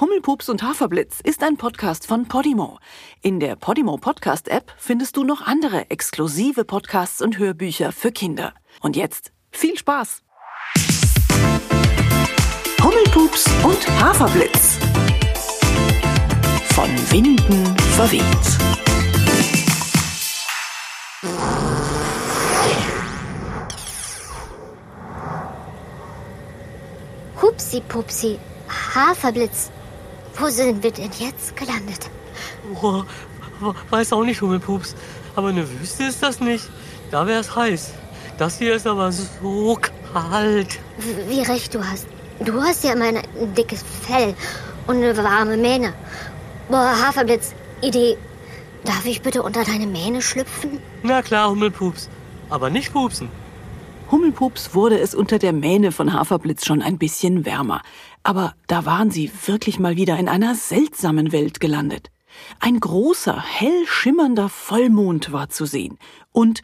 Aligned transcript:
Hummelpups 0.00 0.48
und 0.48 0.64
Haferblitz 0.64 1.20
ist 1.20 1.44
ein 1.44 1.56
Podcast 1.56 2.08
von 2.08 2.26
Podimo. 2.26 2.80
In 3.22 3.38
der 3.38 3.54
Podimo 3.54 3.96
Podcast 3.96 4.48
App 4.48 4.74
findest 4.76 5.16
du 5.16 5.22
noch 5.22 5.42
andere 5.46 5.88
exklusive 5.88 6.64
Podcasts 6.64 7.22
und 7.22 7.38
Hörbücher 7.38 7.92
für 7.92 8.10
Kinder. 8.10 8.54
Und 8.80 8.96
jetzt 8.96 9.30
viel 9.52 9.78
Spaß! 9.78 10.22
Hummelpups 12.82 13.46
und 13.62 14.02
Haferblitz. 14.02 14.78
Von 16.74 16.90
Winden 17.12 17.78
verweht. 17.94 18.24
Hupsi 27.40 27.80
Pupsi, 27.80 28.40
Haferblitz. 28.68 29.70
Wo 30.36 30.48
sind 30.48 30.82
wir 30.82 30.90
denn 30.90 31.10
jetzt 31.18 31.56
gelandet? 31.56 32.10
Boah, 32.80 33.06
weiß 33.90 34.12
auch 34.12 34.24
nicht, 34.24 34.40
Hummelpups. 34.42 34.94
Aber 35.36 35.48
eine 35.48 35.68
Wüste 35.68 36.04
ist 36.04 36.22
das 36.22 36.40
nicht. 36.40 36.68
Da 37.10 37.26
wäre 37.26 37.40
es 37.40 37.54
heiß. 37.54 37.92
Das 38.38 38.58
hier 38.58 38.74
ist 38.74 38.86
aber 38.86 39.12
so 39.12 39.78
kalt. 40.12 40.80
Wie 41.28 41.40
recht 41.40 41.74
du 41.74 41.84
hast. 41.84 42.06
Du 42.40 42.60
hast 42.60 42.82
ja 42.82 42.92
immer 42.92 43.06
ein 43.06 43.54
dickes 43.54 43.84
Fell 44.02 44.34
und 44.86 44.96
eine 44.96 45.16
warme 45.16 45.56
Mähne. 45.56 45.94
Boah, 46.68 46.94
Haferblitz, 47.00 47.54
Idee. 47.80 48.16
Darf 48.84 49.06
ich 49.06 49.22
bitte 49.22 49.42
unter 49.42 49.64
deine 49.64 49.86
Mähne 49.86 50.20
schlüpfen? 50.20 50.80
Na 51.02 51.22
klar, 51.22 51.50
Hummelpups. 51.50 52.08
Aber 52.50 52.70
nicht 52.70 52.92
pupsen. 52.92 53.28
Hummelpups 54.14 54.76
wurde 54.76 55.00
es 55.00 55.12
unter 55.12 55.40
der 55.40 55.52
Mähne 55.52 55.90
von 55.90 56.12
Haferblitz 56.12 56.64
schon 56.64 56.82
ein 56.82 56.98
bisschen 56.98 57.44
wärmer. 57.44 57.82
Aber 58.22 58.54
da 58.68 58.86
waren 58.86 59.10
sie 59.10 59.28
wirklich 59.46 59.80
mal 59.80 59.96
wieder 59.96 60.16
in 60.18 60.28
einer 60.28 60.54
seltsamen 60.54 61.32
Welt 61.32 61.58
gelandet. 61.58 62.12
Ein 62.60 62.78
großer, 62.78 63.42
hell 63.42 63.84
schimmernder 63.86 64.48
Vollmond 64.48 65.32
war 65.32 65.48
zu 65.48 65.66
sehen. 65.66 65.98
Und 66.30 66.62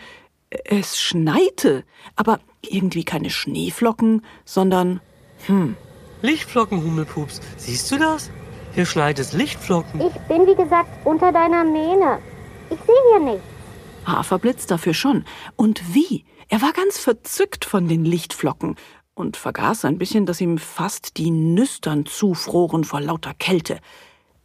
es 0.49 1.01
schneite, 1.01 1.83
aber 2.15 2.39
irgendwie 2.63 3.03
keine 3.03 3.31
Schneeflocken, 3.31 4.25
sondern, 4.45 5.01
hm. 5.47 5.75
Lichtflocken, 6.23 6.85
Hummelpups. 6.85 7.41
Siehst 7.57 7.91
du 7.91 7.99
das? 7.99 8.31
Hier 8.77 8.87
schneit 8.87 9.19
es 9.19 9.33
Lichtflocken. 9.33 10.01
Ich 10.01 10.15
bin, 10.29 10.47
wie 10.47 10.55
gesagt, 10.55 11.05
unter 11.05 11.33
deiner 11.33 11.65
Mähne. 11.65 12.21
Ich 12.71 12.79
sehe 12.79 12.95
hier 13.11 13.33
nichts. 13.33 13.45
Haferblitz 14.07 14.67
dafür 14.67 14.95
schon. 14.95 15.25
Und 15.57 15.83
wie? 15.93 16.25
Er 16.53 16.61
war 16.63 16.73
ganz 16.73 16.99
verzückt 16.99 17.65
von 17.65 17.87
den 17.87 18.05
Lichtflocken 18.05 18.75
und 19.15 19.37
vergaß 19.37 19.85
ein 19.85 19.99
bisschen, 19.99 20.27
dass 20.27 20.41
ihm 20.41 20.59
fast 20.59 21.17
die 21.17 21.31
Nüstern 21.31 22.07
zufroren 22.07 22.83
vor 22.83 23.01
lauter 23.01 23.35
Kälte. 23.35 23.79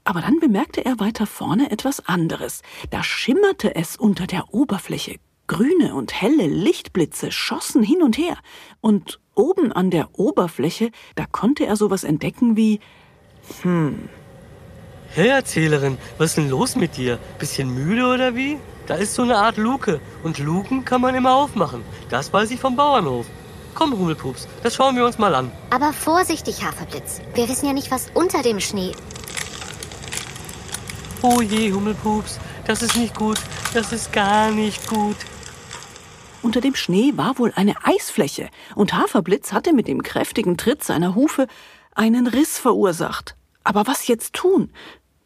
Aber 0.03 0.22
dann 0.22 0.39
bemerkte 0.39 0.86
er 0.86 1.00
weiter 1.00 1.25
vorne 1.25 1.72
etwas 1.72 2.08
anderes. 2.08 2.62
Da 2.92 3.02
schimmerte 3.02 3.73
es 3.73 3.97
unter 3.97 4.28
der 4.28 4.53
Oberfläche. 4.53 5.16
Grüne 5.47 5.95
und 5.95 6.22
helle 6.22 6.45
Lichtblitze 6.45 7.31
schossen 7.31 7.81
hin 7.81 8.03
und 8.03 8.19
her. 8.19 8.38
Und 8.81 9.19
oben 9.34 9.72
an 9.72 9.90
der 9.90 10.19
Oberfläche, 10.19 10.92
da 11.16 11.25
konnte 11.25 11.66
er 11.66 11.75
sowas 11.75 12.03
entdecken 12.03 12.56
wie, 12.56 12.81
hm. 13.64 14.09
Hey, 15.16 15.30
Erzählerin, 15.30 15.97
was 16.17 16.31
ist 16.31 16.38
denn 16.39 16.49
los 16.49 16.75
mit 16.75 16.97
dir? 16.97 17.19
Bisschen 17.39 17.73
müde 17.73 18.05
oder 18.05 18.35
wie? 18.35 18.59
Da 18.85 18.95
ist 18.95 19.16
so 19.16 19.22
eine 19.22 19.38
Art 19.38 19.55
Luke. 19.55 20.02
Und 20.23 20.39
Luken 20.39 20.83
kann 20.83 20.99
man 20.99 21.16
immer 21.16 21.33
aufmachen. 21.33 21.85
Das 22.09 22.33
weiß 22.33 22.52
ich 22.52 22.59
vom 22.59 22.75
Bauernhof. 22.75 23.25
Komm, 23.75 23.97
Hummelpups, 23.97 24.45
das 24.61 24.75
schauen 24.75 24.97
wir 24.97 25.05
uns 25.05 25.17
mal 25.17 25.33
an. 25.33 25.53
Aber 25.69 25.94
vorsichtig, 25.94 26.66
Haferblitz. 26.66 27.22
Wir 27.33 27.47
wissen 27.47 27.66
ja 27.66 27.72
nicht, 27.72 27.91
was 27.91 28.07
unter 28.13 28.44
dem 28.44 28.59
Schnee. 28.59 28.91
Oh 31.22 31.39
je, 31.39 31.72
Hummelpups, 31.72 32.38
das 32.67 32.81
ist 32.81 32.97
nicht 32.97 33.16
gut. 33.16 33.39
Das 33.73 33.94
ist 33.94 34.11
gar 34.11 34.52
nicht 34.52 34.85
gut. 34.89 35.16
Unter 36.41 36.59
dem 36.59 36.75
Schnee 36.75 37.13
war 37.16 37.40
wohl 37.40 37.53
eine 37.56 37.75
Eisfläche, 37.85 38.50
und 38.75 38.94
Haferblitz 38.94 39.53
hatte 39.53 39.72
mit 39.72 39.88
dem 39.88 40.03
kräftigen 40.03 40.57
Tritt 40.57 40.84
seiner 40.84 41.16
Hufe 41.16 41.47
einen 41.94 42.28
Riss 42.28 42.59
verursacht. 42.59 43.38
Aber 43.63 43.88
was 43.88 44.07
jetzt 44.07 44.34
tun? 44.34 44.72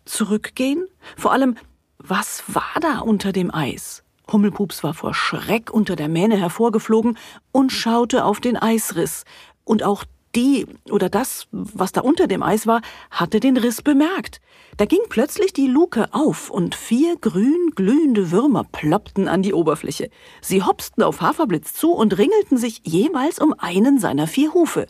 Zurückgehen? 0.10 0.88
Vor 1.16 1.32
allem, 1.32 1.56
was 2.00 2.44
war 2.48 2.80
da 2.82 3.00
unter 3.00 3.32
dem 3.32 3.54
Eis? 3.54 4.04
Hummelpups 4.32 4.84
war 4.84 4.94
vor 4.94 5.14
Schreck 5.14 5.72
unter 5.72 5.96
der 5.96 6.08
Mähne 6.08 6.38
hervorgeflogen 6.38 7.18
und 7.52 7.72
schaute 7.72 8.26
auf 8.26 8.40
den 8.40 8.58
Eisriss. 8.58 9.24
Und 9.64 9.84
auch 9.84 10.04
die 10.36 10.68
oder 10.90 11.10
das, 11.10 11.48
was 11.52 11.92
da 11.92 12.02
unter 12.02 12.28
dem 12.28 12.44
Eis 12.44 12.68
war, 12.68 12.82
hatte 13.10 13.40
den 13.40 13.58
Riss 13.58 13.82
bemerkt. 13.82 14.40
Da 14.78 14.86
ging 14.86 15.00
plötzlich 15.10 15.54
die 15.54 15.68
Luke 15.68 16.08
auf 16.12 16.50
und 16.50 16.76
vier 16.76 17.16
grün 17.18 17.72
glühende 17.76 18.32
Würmer 18.32 18.64
ploppten 18.64 19.28
an 19.28 19.42
die 19.42 19.54
Oberfläche. 19.54 20.10
Sie 20.42 20.64
hopsten 20.64 21.04
auf 21.04 21.22
Haferblitz 21.22 21.74
zu 21.74 21.92
und 21.92 22.18
ringelten 22.18 22.58
sich 22.58 22.82
jeweils 22.84 23.40
um 23.40 23.54
einen 23.58 24.00
seiner 24.00 24.28
vier 24.28 24.54
Hufe 24.54 24.88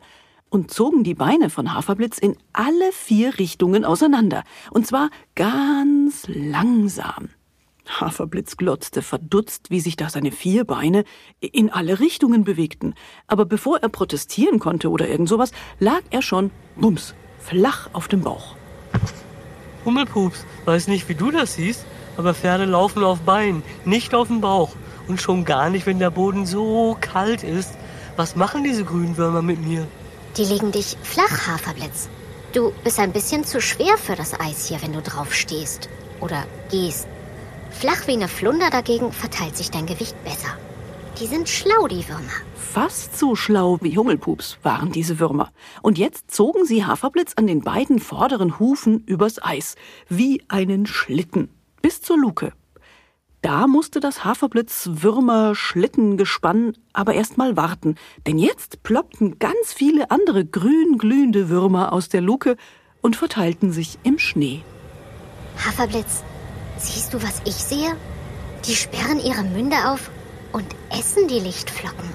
und 0.49 0.71
zogen 0.71 1.03
die 1.03 1.13
Beine 1.13 1.49
von 1.49 1.73
Haferblitz 1.73 2.17
in 2.17 2.35
alle 2.53 2.91
vier 2.91 3.37
Richtungen 3.39 3.85
auseinander. 3.85 4.43
Und 4.71 4.87
zwar 4.87 5.09
ganz 5.35 6.23
langsam. 6.27 7.29
Haferblitz 7.87 8.57
glotzte 8.57 9.01
verdutzt, 9.01 9.71
wie 9.71 9.79
sich 9.79 9.95
da 9.95 10.09
seine 10.09 10.31
vier 10.31 10.63
Beine 10.63 11.03
in 11.39 11.69
alle 11.69 11.99
Richtungen 11.99 12.43
bewegten. 12.43 12.93
Aber 13.27 13.45
bevor 13.45 13.79
er 13.79 13.89
protestieren 13.89 14.59
konnte 14.59 14.89
oder 14.89 15.07
irgend 15.07 15.29
sowas, 15.29 15.51
lag 15.79 16.01
er 16.11 16.21
schon, 16.21 16.51
bums, 16.75 17.15
flach 17.39 17.89
auf 17.93 18.07
dem 18.07 18.21
Bauch. 18.21 18.55
Hummelpups, 19.85 20.45
weiß 20.65 20.87
nicht, 20.87 21.09
wie 21.09 21.15
du 21.15 21.31
das 21.31 21.55
siehst, 21.55 21.85
aber 22.17 22.33
Pferde 22.33 22.65
laufen 22.65 23.03
auf 23.03 23.21
Beinen, 23.21 23.63
nicht 23.85 24.13
auf 24.13 24.27
dem 24.27 24.41
Bauch. 24.41 24.75
Und 25.07 25.21
schon 25.21 25.43
gar 25.43 25.71
nicht, 25.71 25.87
wenn 25.87 25.97
der 25.97 26.11
Boden 26.11 26.45
so 26.45 26.95
kalt 27.01 27.43
ist. 27.43 27.71
Was 28.15 28.35
machen 28.35 28.63
diese 28.63 28.83
Grünwürmer 28.83 29.41
mit 29.41 29.65
mir? 29.65 29.87
Die 30.37 30.45
legen 30.45 30.71
dich 30.71 30.97
flach, 31.03 31.47
Haferblitz. 31.47 32.09
Du 32.53 32.73
bist 32.83 32.99
ein 32.99 33.11
bisschen 33.11 33.43
zu 33.43 33.61
schwer 33.61 33.97
für 33.97 34.15
das 34.15 34.39
Eis 34.39 34.67
hier, 34.67 34.81
wenn 34.81 34.93
du 34.93 35.01
drauf 35.01 35.33
stehst. 35.33 35.89
Oder 36.19 36.45
gehst. 36.71 37.07
Flach 37.71 38.07
wie 38.07 38.13
eine 38.13 38.27
Flunder 38.27 38.69
dagegen 38.69 39.11
verteilt 39.11 39.55
sich 39.55 39.71
dein 39.71 39.85
Gewicht 39.85 40.21
besser. 40.23 40.57
Die 41.19 41.27
sind 41.27 41.49
schlau, 41.49 41.87
die 41.87 42.07
Würmer. 42.07 42.31
Fast 42.55 43.17
so 43.17 43.35
schlau 43.35 43.77
wie 43.81 43.97
Hummelpups 43.97 44.57
waren 44.63 44.91
diese 44.91 45.19
Würmer. 45.19 45.51
Und 45.81 45.97
jetzt 45.97 46.31
zogen 46.31 46.65
sie 46.65 46.85
Haferblitz 46.85 47.33
an 47.35 47.45
den 47.45 47.61
beiden 47.61 47.99
vorderen 47.99 48.59
Hufen 48.59 49.03
übers 49.05 49.43
Eis, 49.43 49.75
wie 50.07 50.43
einen 50.47 50.85
Schlitten, 50.85 51.49
bis 51.81 52.01
zur 52.01 52.17
Luke. 52.17 52.53
Da 53.41 53.67
musste 53.67 54.01
das 54.01 54.25
Haferblitz-Würmer-Schlittengespann 54.25 56.73
aber 56.91 57.13
erst 57.13 57.37
mal 57.37 57.55
warten, 57.55 57.95
denn 58.27 58.37
jetzt 58.37 58.83
ploppten 58.83 59.39
ganz 59.39 59.71
viele 59.73 60.11
andere 60.11 60.43
grün 60.45 60.97
glühende 60.97 61.47
Würmer 61.47 61.93
aus 61.93 62.09
der 62.09 62.19
Luke 62.19 62.57
und 63.01 63.15
verteilten 63.15 63.71
sich 63.71 63.97
im 64.03 64.19
Schnee. 64.19 64.61
Haferblitz, 65.65 66.21
siehst 66.77 67.13
du, 67.13 67.23
was 67.23 67.41
ich 67.45 67.55
sehe? 67.55 67.95
Die 68.65 68.75
sperren 68.75 69.21
ihre 69.21 69.43
Münde 69.43 69.77
auf 69.87 70.11
und 70.51 70.65
essen 70.89 71.29
die 71.29 71.39
Lichtflocken. 71.39 72.09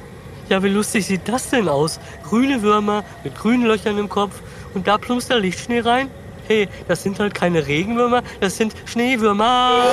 Ja, 0.50 0.62
wie 0.62 0.68
lustig 0.68 1.06
sieht 1.06 1.26
das 1.26 1.48
denn 1.48 1.70
aus? 1.70 2.00
Grüne 2.22 2.60
Würmer 2.60 3.02
mit 3.22 3.34
grünen 3.34 3.64
Löchern 3.64 3.96
im 3.96 4.10
Kopf 4.10 4.42
und 4.74 4.86
da 4.86 4.98
plumpst 4.98 5.30
der 5.30 5.40
Lichtschnee 5.40 5.80
rein? 5.80 6.10
Hey, 6.46 6.68
das 6.86 7.02
sind 7.02 7.18
halt 7.18 7.34
keine 7.34 7.66
Regenwürmer, 7.66 8.22
das 8.40 8.58
sind 8.58 8.74
Schneewürmer. 8.84 9.84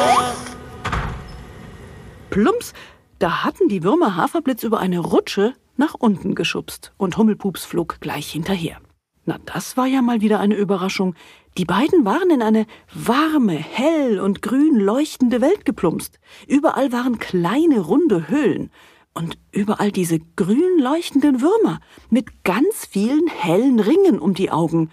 Plumps, 2.32 2.74
da 3.20 3.44
hatten 3.44 3.68
die 3.68 3.84
Würmer 3.84 4.16
Haferblitz 4.16 4.64
über 4.64 4.80
eine 4.80 5.00
Rutsche 5.00 5.54
nach 5.76 5.94
unten 5.94 6.34
geschubst 6.34 6.94
und 6.98 7.18
Hummelpups 7.18 7.66
flog 7.66 7.98
gleich 8.00 8.32
hinterher. 8.32 8.78
Na, 9.26 9.38
das 9.46 9.76
war 9.76 9.86
ja 9.86 10.02
mal 10.02 10.22
wieder 10.22 10.40
eine 10.40 10.56
Überraschung. 10.56 11.14
Die 11.58 11.66
beiden 11.66 12.06
waren 12.06 12.32
in 12.32 12.42
eine 12.42 12.66
warme, 12.94 13.54
hell 13.54 14.22
und 14.22 14.42
grün 14.42 14.76
leuchtende 14.76 15.42
Welt 15.42 15.66
geplumpst. 15.66 16.20
Überall 16.48 16.94
waren 16.94 17.20
kleine, 17.20 17.82
runde 17.82 18.30
Höhlen. 18.30 18.72
Und 19.14 19.38
überall 19.52 19.92
diese 19.92 20.20
grün 20.38 20.80
leuchtenden 20.80 21.42
Würmer 21.42 21.82
mit 22.10 22.46
ganz 22.46 22.88
vielen 22.90 23.28
hellen 23.28 23.82
Ringen 23.82 24.20
um 24.20 24.34
die 24.34 24.52
Augen. 24.52 24.90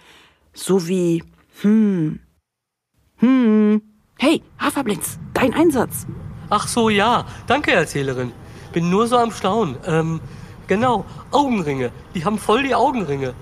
So 0.53 0.89
wie, 0.89 1.23
hm, 1.61 2.19
hm. 3.15 3.81
Hey, 4.17 4.43
Haferblitz, 4.59 5.17
dein 5.33 5.53
Einsatz. 5.53 6.05
Ach 6.49 6.67
so, 6.67 6.89
ja. 6.89 7.25
Danke, 7.47 7.71
Erzählerin. 7.71 8.31
Bin 8.73 8.89
nur 8.89 9.07
so 9.07 9.17
am 9.17 9.31
Staunen. 9.31 9.77
Ähm, 9.85 10.19
genau. 10.67 11.05
Augenringe. 11.31 11.91
Die 12.15 12.25
haben 12.25 12.37
voll 12.37 12.63
die 12.63 12.75
Augenringe. 12.75 13.33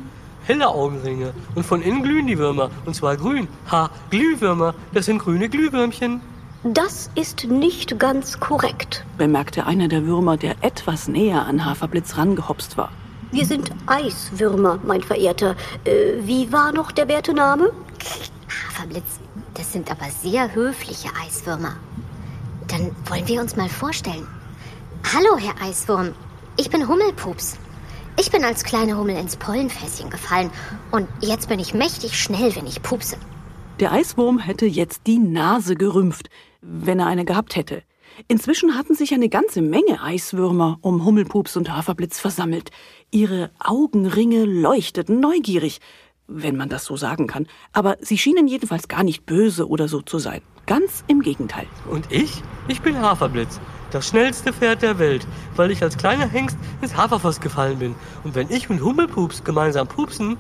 Helle 0.46 0.68
Augenringe. 0.70 1.34
Und 1.56 1.66
von 1.66 1.82
innen 1.82 2.04
glühen 2.04 2.28
die 2.28 2.38
Würmer. 2.38 2.70
Und 2.86 2.96
zwar 2.96 3.18
grün. 3.18 3.48
Ha, 3.72 3.90
Glühwürmer. 4.10 4.74
Das 4.94 5.06
sind 5.06 5.20
grüne 5.20 5.50
Glühwürmchen. 5.50 6.22
Das 6.64 7.10
ist 7.16 7.46
nicht 7.46 8.00
ganz 8.00 8.40
korrekt, 8.40 9.06
bemerkte 9.18 9.68
einer 9.68 9.88
der 9.88 10.06
Würmer, 10.06 10.38
der 10.38 10.56
etwas 10.62 11.08
näher 11.08 11.46
an 11.46 11.64
Haferblitz 11.64 12.18
rangehopst 12.18 12.78
war. 12.78 12.92
Wir 13.32 13.46
sind 13.46 13.72
Eiswürmer, 13.86 14.80
mein 14.84 15.04
Verehrter. 15.04 15.56
Äh, 15.86 16.16
wie 16.22 16.52
war 16.52 16.72
noch 16.72 16.92
der 16.92 17.08
werte 17.08 17.34
Name? 17.34 17.72
Haferblitz, 18.70 19.20
das 19.54 19.72
sind 19.72 19.92
aber 19.92 20.10
sehr 20.10 20.56
höfliche 20.56 21.10
Eiswürmer. 21.24 21.76
Dann 22.68 22.92
wollen 23.06 23.28
wir 23.28 23.42
uns 23.42 23.56
mal 23.56 23.70
vorstellen. 23.70 24.28
Hallo, 25.14 25.38
Herr 25.38 25.62
Eiswurm. 25.66 26.14
Ich 26.58 26.70
bin 26.70 26.88
Hummelpups. 26.88 27.58
Ich 28.20 28.32
bin 28.32 28.44
als 28.44 28.64
kleine 28.64 28.98
Hummel 28.98 29.16
ins 29.16 29.38
Pollenfässchen 29.38 30.10
gefallen 30.10 30.50
und 30.92 31.08
jetzt 31.22 31.50
bin 31.50 31.60
ich 31.60 31.74
mächtig 31.74 32.20
schnell, 32.20 32.56
wenn 32.56 32.66
ich 32.66 32.82
pupse. 32.82 33.18
Der 33.80 33.92
Eiswurm 33.92 34.40
hätte 34.40 34.66
jetzt 34.66 35.02
die 35.06 35.20
Nase 35.20 35.76
gerümpft, 35.76 36.30
wenn 36.62 37.00
er 37.00 37.06
eine 37.06 37.26
gehabt 37.26 37.56
hätte. 37.56 37.84
Inzwischen 38.28 38.76
hatten 38.76 38.96
sich 38.96 39.14
eine 39.14 39.30
ganze 39.30 39.62
Menge 39.62 40.02
Eiswürmer 40.02 40.80
um 40.82 41.06
Hummelpups 41.06 41.56
und 41.56 41.70
Haferblitz 41.70 42.20
versammelt. 42.20 42.72
Ihre 43.12 43.52
Augenringe 43.60 44.46
leuchteten 44.46 45.20
neugierig, 45.20 45.80
wenn 46.28 46.56
man 46.56 46.70
das 46.70 46.86
so 46.86 46.98
sagen 46.98 47.28
kann. 47.28 47.48
Aber 47.74 47.98
sie 48.02 48.18
schienen 48.18 48.48
jedenfalls 48.48 48.88
gar 48.88 49.04
nicht 49.04 49.26
böse 49.26 49.68
oder 49.68 49.88
so 49.88 50.02
zu 50.02 50.20
sein. 50.20 50.42
Ganz 50.66 51.04
im 51.08 51.22
Gegenteil. 51.22 51.66
Und 51.90 52.12
ich? 52.12 52.44
Ich 52.68 52.82
bin 52.82 53.00
Haferblitz. 53.00 53.60
Das 53.92 54.08
schnellste 54.08 54.52
Pferd 54.52 54.82
der 54.82 55.00
Welt, 55.00 55.26
weil 55.56 55.72
ich 55.72 55.82
als 55.82 55.98
kleiner 55.98 56.28
Hengst 56.28 56.58
ins 56.82 56.98
Haferfass 56.98 57.40
gefallen 57.40 57.80
bin. 57.80 57.96
Und 58.26 58.36
wenn 58.36 58.52
ich 58.52 58.70
und 58.70 58.82
Hummelpups 58.82 59.46
gemeinsam 59.46 59.88
pupsen, 59.88 60.38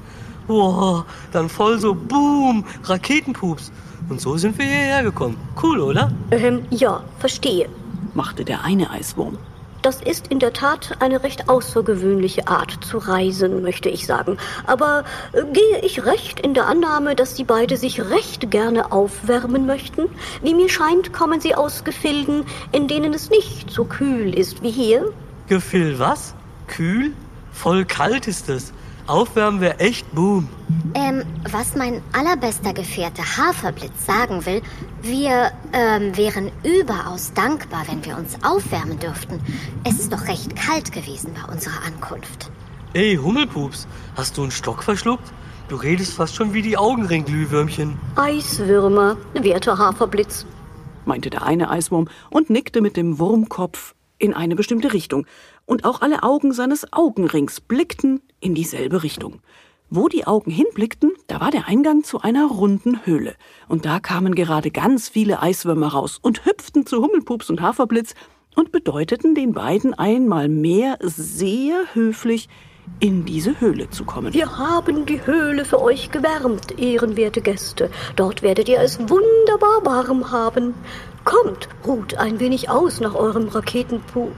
boah, 0.47 1.05
dann 1.31 1.47
voll 1.47 1.79
so 1.79 1.95
Boom, 1.95 2.65
Raketenpups. 2.83 3.71
Und 4.09 4.19
so 4.19 4.37
sind 4.37 4.57
wir 4.57 4.65
hierher 4.65 5.03
gekommen. 5.03 5.37
Cool, 5.61 5.79
oder? 5.79 6.11
Ähm, 6.31 6.63
ja, 6.69 7.03
verstehe. 7.19 7.69
machte 8.13 8.43
der 8.43 8.63
eine 8.63 8.89
Eiswurm. 8.89 9.37
Das 9.81 10.01
ist 10.01 10.27
in 10.27 10.39
der 10.39 10.53
Tat 10.53 10.97
eine 10.99 11.23
recht 11.23 11.49
außergewöhnliche 11.49 12.47
Art 12.47 12.83
zu 12.83 12.97
reisen, 12.97 13.61
möchte 13.61 13.89
ich 13.89 14.05
sagen. 14.05 14.37
Aber 14.65 15.03
äh, 15.33 15.43
gehe 15.53 15.81
ich 15.83 16.05
recht 16.05 16.39
in 16.39 16.53
der 16.53 16.67
Annahme, 16.67 17.15
dass 17.15 17.35
Sie 17.35 17.43
beide 17.43 17.77
sich 17.77 18.01
recht 18.01 18.49
gerne 18.51 18.91
aufwärmen 18.91 19.65
möchten? 19.65 20.03
Wie 20.41 20.53
mir 20.53 20.69
scheint, 20.69 21.13
kommen 21.13 21.39
Sie 21.41 21.55
aus 21.55 21.83
Gefilden, 21.83 22.45
in 22.71 22.87
denen 22.87 23.13
es 23.13 23.29
nicht 23.29 23.71
so 23.71 23.85
kühl 23.85 24.37
ist 24.37 24.63
wie 24.63 24.71
hier. 24.71 25.13
Gefühl 25.47 25.99
was? 25.99 26.33
Kühl? 26.67 27.13
Voll 27.51 27.85
kalt 27.85 28.27
ist 28.27 28.49
es. 28.49 28.73
Aufwärmen 29.07 29.61
wäre 29.61 29.79
echt 29.79 30.13
Boom. 30.13 30.49
Ähm, 30.93 31.23
was 31.49 31.75
mein 31.75 32.01
allerbester 32.11 32.73
Gefährte 32.73 33.21
Haferblitz 33.21 34.05
sagen 34.05 34.45
will, 34.45 34.61
wir 35.01 35.51
ähm, 35.71 36.15
wären 36.17 36.51
überaus 36.63 37.31
dankbar, 37.33 37.85
wenn 37.87 38.03
wir 38.03 38.17
uns 38.17 38.35
aufwärmen 38.43 38.99
dürften. 38.99 39.39
Es 39.85 39.97
ist 39.99 40.11
doch 40.11 40.27
recht 40.27 40.55
kalt 40.57 40.91
gewesen 40.91 41.31
bei 41.33 41.53
unserer 41.53 41.83
Ankunft. 41.85 42.51
Ey, 42.93 43.15
Hummelpups, 43.15 43.87
hast 44.15 44.37
du 44.37 44.41
einen 44.43 44.51
Stock 44.51 44.83
verschluckt? 44.83 45.31
Du 45.69 45.77
redest 45.77 46.13
fast 46.13 46.35
schon 46.35 46.53
wie 46.53 46.61
die 46.61 46.77
Augenringglühwürmchen. 46.77 47.97
Eiswürmer, 48.15 49.17
werter 49.33 49.77
Haferblitz. 49.77 50.45
meinte 51.05 51.29
der 51.29 51.43
eine 51.43 51.69
Eiswurm 51.69 52.07
und 52.29 52.49
nickte 52.49 52.81
mit 52.81 52.97
dem 52.97 53.19
Wurmkopf 53.19 53.93
in 54.17 54.33
eine 54.33 54.55
bestimmte 54.55 54.93
Richtung. 54.93 55.25
Und 55.65 55.85
auch 55.85 56.01
alle 56.01 56.23
Augen 56.23 56.53
seines 56.53 56.91
Augenrings 56.93 57.61
blickten 57.61 58.21
in 58.39 58.55
dieselbe 58.55 59.03
Richtung. 59.03 59.41
Wo 59.89 60.09
die 60.09 60.27
Augen 60.27 60.51
hinblickten, 60.51 61.13
da 61.27 61.39
war 61.39 61.49
der 61.49 61.67
Eingang 61.67 62.03
zu 62.03 62.19
einer 62.19 62.47
runden 62.47 63.05
Höhle. 63.05 63.35
Und 63.69 63.85
da 63.85 63.99
kamen 63.99 64.35
gerade 64.35 64.69
ganz 64.69 65.07
viele 65.07 65.41
Eiswürmer 65.41 65.87
raus 65.87 66.19
und 66.21 66.45
hüpften 66.45 66.85
zu 66.85 67.01
Hummelpups 67.01 67.49
und 67.49 67.61
Haferblitz 67.61 68.13
und 68.55 68.71
bedeuteten 68.71 69.33
den 69.33 69.53
beiden 69.53 69.93
einmal 69.93 70.49
mehr 70.49 70.97
sehr 71.01 71.85
höflich, 71.93 72.49
in 72.99 73.25
diese 73.25 73.59
Höhle 73.59 73.89
zu 73.89 74.05
kommen. 74.05 74.33
Wir 74.33 74.57
haben 74.57 75.05
die 75.05 75.25
Höhle 75.25 75.65
für 75.65 75.81
euch 75.81 76.09
gewärmt, 76.09 76.79
ehrenwerte 76.79 77.41
Gäste. 77.41 77.89
Dort 78.15 78.41
werdet 78.41 78.69
ihr 78.69 78.79
es 78.79 78.99
wunderbar 78.99 79.85
warm 79.85 80.31
haben. 80.31 80.73
Kommt, 81.27 81.67
ruht 81.85 82.15
ein 82.15 82.39
wenig 82.39 82.69
aus 82.69 83.01
nach 83.01 83.13
eurem 83.13 83.49
Raketenpu... 83.49 84.29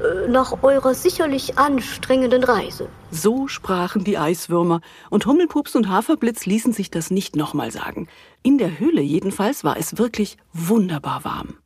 äh, 0.00 0.28
nach 0.28 0.64
eurer 0.64 0.92
sicherlich 0.92 1.56
anstrengenden 1.56 2.42
Reise. 2.42 2.88
So 3.12 3.46
sprachen 3.46 4.02
die 4.02 4.18
Eiswürmer, 4.18 4.80
und 5.08 5.24
Hummelpups 5.24 5.76
und 5.76 5.88
Haferblitz 5.88 6.44
ließen 6.44 6.72
sich 6.72 6.90
das 6.90 7.12
nicht 7.12 7.36
nochmal 7.36 7.70
sagen. 7.70 8.08
In 8.42 8.58
der 8.58 8.80
Höhle 8.80 9.02
jedenfalls 9.02 9.62
war 9.62 9.76
es 9.76 9.98
wirklich 9.98 10.36
wunderbar 10.52 11.24
warm. 11.24 11.58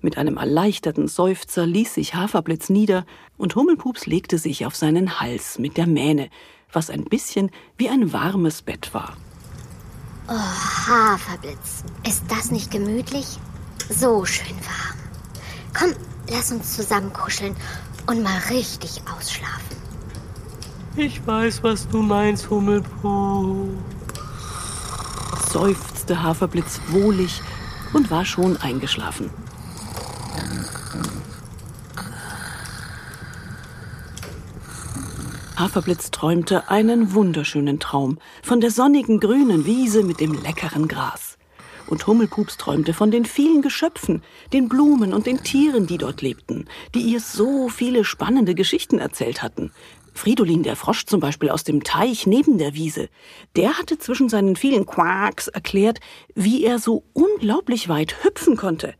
Mit 0.00 0.16
einem 0.16 0.36
erleichterten 0.36 1.08
Seufzer 1.08 1.66
ließ 1.66 1.94
sich 1.94 2.14
Haferblitz 2.14 2.68
nieder, 2.68 3.06
und 3.36 3.56
Hummelpups 3.56 4.06
legte 4.06 4.38
sich 4.38 4.64
auf 4.64 4.76
seinen 4.76 5.18
Hals 5.18 5.58
mit 5.58 5.76
der 5.76 5.88
Mähne, 5.88 6.30
was 6.72 6.88
ein 6.88 7.02
bisschen 7.02 7.50
wie 7.78 7.88
ein 7.88 8.12
warmes 8.12 8.62
Bett 8.62 8.94
war. 8.94 9.16
Haferblitz, 10.28 11.82
ist 12.06 12.22
das 12.28 12.52
nicht 12.52 12.70
gemütlich? 12.70 13.40
So 13.88 14.24
schön 14.24 14.56
warm. 14.56 14.98
Komm, 15.72 15.94
lass 16.30 16.52
uns 16.52 16.74
zusammen 16.74 17.12
kuscheln 17.12 17.54
und 18.06 18.22
mal 18.22 18.38
richtig 18.50 19.02
ausschlafen. 19.14 19.76
Ich 20.96 21.26
weiß, 21.26 21.62
was 21.62 21.88
du 21.88 22.02
meinst, 22.02 22.50
Hummelpup. 22.50 23.68
seufzte 25.50 26.22
Haferblitz 26.22 26.80
wohlig 26.88 27.42
und 27.92 28.10
war 28.10 28.24
schon 28.24 28.56
eingeschlafen. 28.58 29.30
Haferblitz 35.56 36.10
träumte 36.10 36.68
einen 36.68 37.14
wunderschönen 37.14 37.78
Traum 37.80 38.18
von 38.42 38.60
der 38.60 38.70
sonnigen 38.70 39.20
grünen 39.20 39.66
Wiese 39.66 40.02
mit 40.02 40.20
dem 40.20 40.32
leckeren 40.42 40.88
Gras. 40.88 41.33
Und 41.86 42.06
Hummelpups 42.06 42.56
träumte 42.56 42.94
von 42.94 43.10
den 43.10 43.24
vielen 43.24 43.62
Geschöpfen, 43.62 44.22
den 44.52 44.68
Blumen 44.68 45.12
und 45.12 45.26
den 45.26 45.42
Tieren, 45.42 45.86
die 45.86 45.98
dort 45.98 46.22
lebten, 46.22 46.66
die 46.94 47.00
ihr 47.00 47.20
so 47.20 47.68
viele 47.68 48.04
spannende 48.04 48.54
Geschichten 48.54 48.98
erzählt 48.98 49.42
hatten. 49.42 49.70
Fridolin, 50.14 50.62
der 50.62 50.76
Frosch 50.76 51.06
zum 51.06 51.20
Beispiel 51.20 51.50
aus 51.50 51.64
dem 51.64 51.82
Teich 51.82 52.26
neben 52.26 52.56
der 52.56 52.74
Wiese, 52.74 53.08
der 53.56 53.78
hatte 53.78 53.98
zwischen 53.98 54.28
seinen 54.28 54.56
vielen 54.56 54.86
Quacks 54.86 55.48
erklärt, 55.48 55.98
wie 56.34 56.64
er 56.64 56.78
so 56.78 57.02
unglaublich 57.12 57.88
weit 57.88 58.24
hüpfen 58.24 58.56
konnte. 58.56 58.94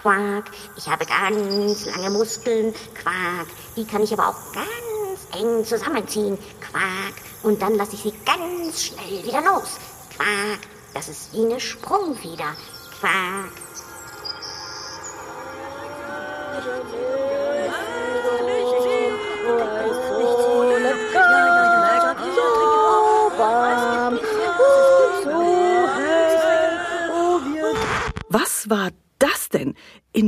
Quack, 0.00 0.52
ich 0.76 0.88
habe 0.88 1.04
ganz 1.04 1.84
lange 1.86 2.10
Muskeln. 2.10 2.72
Quack, 2.94 3.48
die 3.76 3.84
kann 3.84 4.04
ich 4.04 4.12
aber 4.12 4.28
auch 4.28 4.52
ganz 4.52 4.95
eng 5.32 5.64
zusammenziehen. 5.64 6.38
Quack, 6.60 7.14
und 7.42 7.60
dann 7.60 7.76
lasse 7.76 7.94
ich 7.94 8.02
sie 8.02 8.14
ganz 8.24 8.82
schnell 8.84 9.24
wieder 9.24 9.40
los. 9.42 9.78
Quack, 10.16 10.60
das 10.94 11.08
ist 11.08 11.32
wie 11.32 11.44
eine 11.44 11.60
Sprungfeder. 11.60 12.54
Quack. 13.00 13.52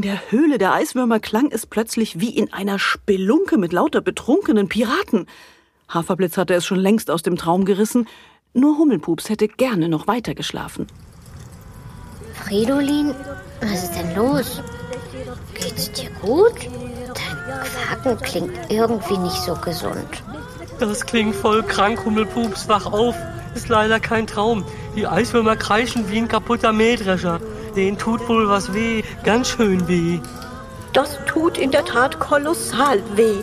Der 0.08 0.30
Höhle 0.30 0.56
der 0.56 0.72
Eiswürmer 0.72 1.20
klang 1.20 1.50
es 1.50 1.66
plötzlich 1.66 2.18
wie 2.18 2.30
in 2.30 2.50
einer 2.50 2.78
Spelunke 2.78 3.58
mit 3.58 3.74
lauter 3.74 4.00
betrunkenen 4.00 4.66
Piraten. 4.66 5.26
Haferblitz 5.86 6.38
hatte 6.38 6.54
es 6.54 6.64
schon 6.64 6.78
längst 6.78 7.10
aus 7.10 7.22
dem 7.22 7.36
Traum 7.36 7.66
gerissen, 7.66 8.08
nur 8.54 8.78
Hummelpups 8.78 9.28
hätte 9.28 9.48
gerne 9.48 9.90
noch 9.90 10.06
weiter 10.06 10.34
geschlafen. 10.34 10.86
Fridolin, 12.32 13.14
was 13.60 13.84
ist 13.84 13.96
denn 13.96 14.16
los? 14.16 14.62
Geht's 15.52 15.92
dir 15.92 16.08
gut? 16.22 16.54
Dein 17.08 17.60
Quaken 17.66 18.18
klingt 18.22 18.70
irgendwie 18.70 19.18
nicht 19.18 19.42
so 19.42 19.56
gesund. 19.56 20.22
Das 20.80 21.04
klingt 21.04 21.34
voll 21.34 21.62
krank, 21.62 22.02
Hummelpups. 22.06 22.66
Wach 22.70 22.86
auf. 22.86 23.14
Ist 23.54 23.68
leider 23.68 24.00
kein 24.00 24.26
Traum. 24.26 24.64
Die 24.96 25.06
Eiswürmer 25.06 25.56
kreischen 25.56 26.10
wie 26.10 26.16
ein 26.16 26.28
kaputter 26.28 26.72
Mähdrescher. 26.72 27.40
Denen 27.76 27.98
tut 27.98 28.28
wohl 28.28 28.48
was 28.48 28.72
weh. 28.74 29.02
Ganz 29.24 29.48
schön 29.48 29.86
weh. 29.88 30.20
Das 30.92 31.18
tut 31.26 31.58
in 31.58 31.70
der 31.70 31.84
Tat 31.84 32.18
kolossal 32.18 33.00
weh. 33.14 33.42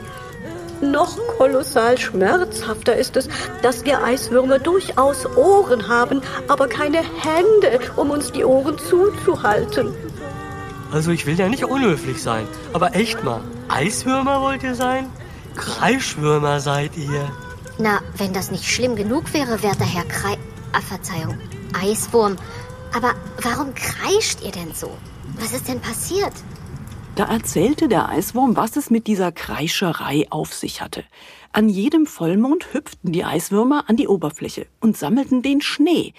Noch 0.82 1.18
kolossal 1.38 1.98
schmerzhafter 1.98 2.96
ist 2.96 3.16
es, 3.16 3.30
dass 3.62 3.86
wir 3.86 4.04
Eiswürmer 4.04 4.60
durchaus 4.60 5.26
Ohren 5.38 5.88
haben, 5.88 6.22
aber 6.48 6.68
keine 6.68 6.98
Hände, 6.98 7.80
um 7.96 8.10
uns 8.10 8.32
die 8.32 8.44
Ohren 8.44 8.78
zuzuhalten. 8.78 9.94
Also 10.92 11.12
ich 11.12 11.26
will 11.26 11.36
ja 11.36 11.48
nicht 11.48 11.66
unhöflich 11.66 12.22
sein. 12.22 12.48
Aber 12.74 12.96
echt 12.96 13.24
mal. 13.24 13.42
Eiswürmer 13.70 14.42
wollt 14.42 14.64
ihr 14.64 14.76
sein? 14.76 15.10
Kreischwürmer 15.56 16.60
seid 16.60 16.98
ihr. 16.98 17.32
Na, 17.78 18.00
wenn 18.18 18.34
das 18.34 18.52
nicht 18.52 18.66
schlimm 18.66 18.96
genug 18.96 19.34
wäre, 19.34 19.62
werter 19.64 19.86
Herr 19.86 20.06
Krei... 20.06 20.38
Ah, 20.74 20.82
Verzeihung, 20.82 21.38
Eiswurm. 21.82 22.36
Aber 22.96 23.14
warum 23.42 23.74
kreischt 23.76 24.40
ihr 24.42 24.54
denn 24.54 24.74
so? 24.74 24.90
Was 25.38 25.52
ist 25.52 25.68
denn 25.68 25.82
passiert? 25.82 26.32
Da 27.16 27.26
erzählte 27.26 27.90
der 27.90 28.08
Eiswurm, 28.08 28.56
was 28.56 28.78
es 28.78 28.90
mit 28.90 29.08
dieser 29.08 29.34
Kreischerei 29.34 30.28
auf 30.30 30.54
sich 30.54 30.82
hatte. 30.82 31.04
An 31.52 31.68
jedem 31.68 32.06
Vollmond 32.06 32.74
hüpften 32.74 33.12
die 33.12 33.26
Eiswürmer 33.26 33.90
an 33.90 33.98
die 33.98 34.08
Oberfläche 34.08 34.68
und 34.80 34.96
sammelten 34.96 35.42
den 35.42 35.60
Schnee, 35.60 36.14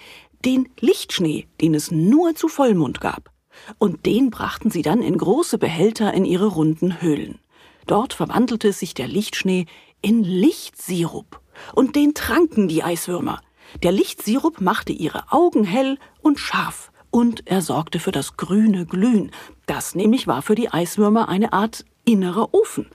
den 0.45 0.69
Lichtschnee, 0.79 1.47
den 1.61 1.73
es 1.73 1.89
nur 1.89 2.35
zu 2.35 2.47
Vollmond 2.47 3.01
gab. 3.01 3.31
Und 3.79 4.05
den 4.05 4.29
brachten 4.29 4.69
sie 4.69 4.83
dann 4.83 5.01
in 5.01 5.17
große 5.17 5.57
Behälter 5.57 6.13
in 6.13 6.25
ihre 6.25 6.45
runden 6.45 7.01
Höhlen. 7.01 7.39
Dort 7.87 8.13
verwandelte 8.13 8.71
sich 8.71 8.93
der 8.93 9.07
Lichtschnee 9.07 9.65
in 10.03 10.23
Lichtsirup. 10.23 11.41
Und 11.73 11.95
den 11.95 12.13
tranken 12.13 12.67
die 12.67 12.83
Eiswürmer. 12.83 13.41
Der 13.83 13.91
Lichtsirup 13.91 14.59
machte 14.59 14.91
ihre 14.91 15.31
Augen 15.31 15.63
hell 15.63 15.99
und 16.21 16.39
scharf 16.39 16.91
und 17.11 17.45
er 17.45 17.61
sorgte 17.61 17.99
für 17.99 18.11
das 18.11 18.35
grüne 18.35 18.87
Glühen. 18.87 19.31
Das 19.67 19.93
nämlich 19.93 20.25
war 20.25 20.41
für 20.41 20.55
die 20.55 20.71
Eiswürmer 20.71 21.29
eine 21.29 21.53
Art 21.53 21.85
innerer 22.03 22.53
Ofen. 22.53 22.87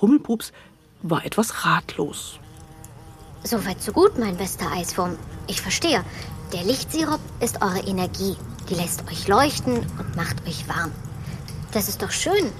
Hummelpups 0.00 0.52
war 1.02 1.24
etwas 1.24 1.64
ratlos. 1.64 2.38
Soweit 3.42 3.82
so 3.82 3.92
gut, 3.92 4.16
mein 4.18 4.36
bester 4.36 4.70
Eiswurm. 4.72 5.18
Ich 5.48 5.60
verstehe. 5.60 6.04
Der 6.52 6.62
Lichtsirup 6.62 7.20
ist 7.40 7.60
eure 7.60 7.80
Energie. 7.80 8.36
Die 8.70 8.74
lässt 8.74 9.06
euch 9.10 9.26
leuchten 9.26 9.78
und 9.78 10.16
macht 10.16 10.46
euch 10.46 10.68
warm. 10.68 10.92
Das 11.72 11.88
ist 11.88 12.02
doch 12.02 12.12
schön, 12.12 12.52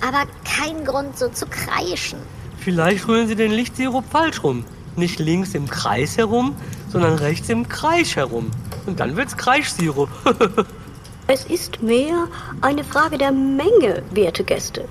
aber 0.00 0.24
kein 0.44 0.84
Grund 0.84 1.18
so 1.18 1.28
zu 1.28 1.44
kreischen. 1.46 2.18
Vielleicht 2.56 3.06
rühren 3.06 3.28
Sie 3.28 3.36
den 3.36 3.52
Lichtsirup 3.52 4.04
falsch 4.10 4.42
rum. 4.42 4.64
Nicht 4.96 5.18
links 5.18 5.54
im 5.54 5.68
Kreis 5.68 6.16
herum, 6.16 6.54
sondern 6.90 7.14
rechts 7.14 7.48
im 7.48 7.68
Kreis 7.68 8.16
herum. 8.16 8.50
Und 8.86 9.00
dann 9.00 9.16
wird's 9.16 9.36
Kreischsirup. 9.36 10.08
Es 11.28 11.44
ist 11.44 11.80
mehr 11.82 12.26
eine 12.60 12.82
Frage 12.82 13.16
der 13.16 13.30
Menge, 13.30 14.02
werte 14.10 14.42
Gäste. 14.42 14.88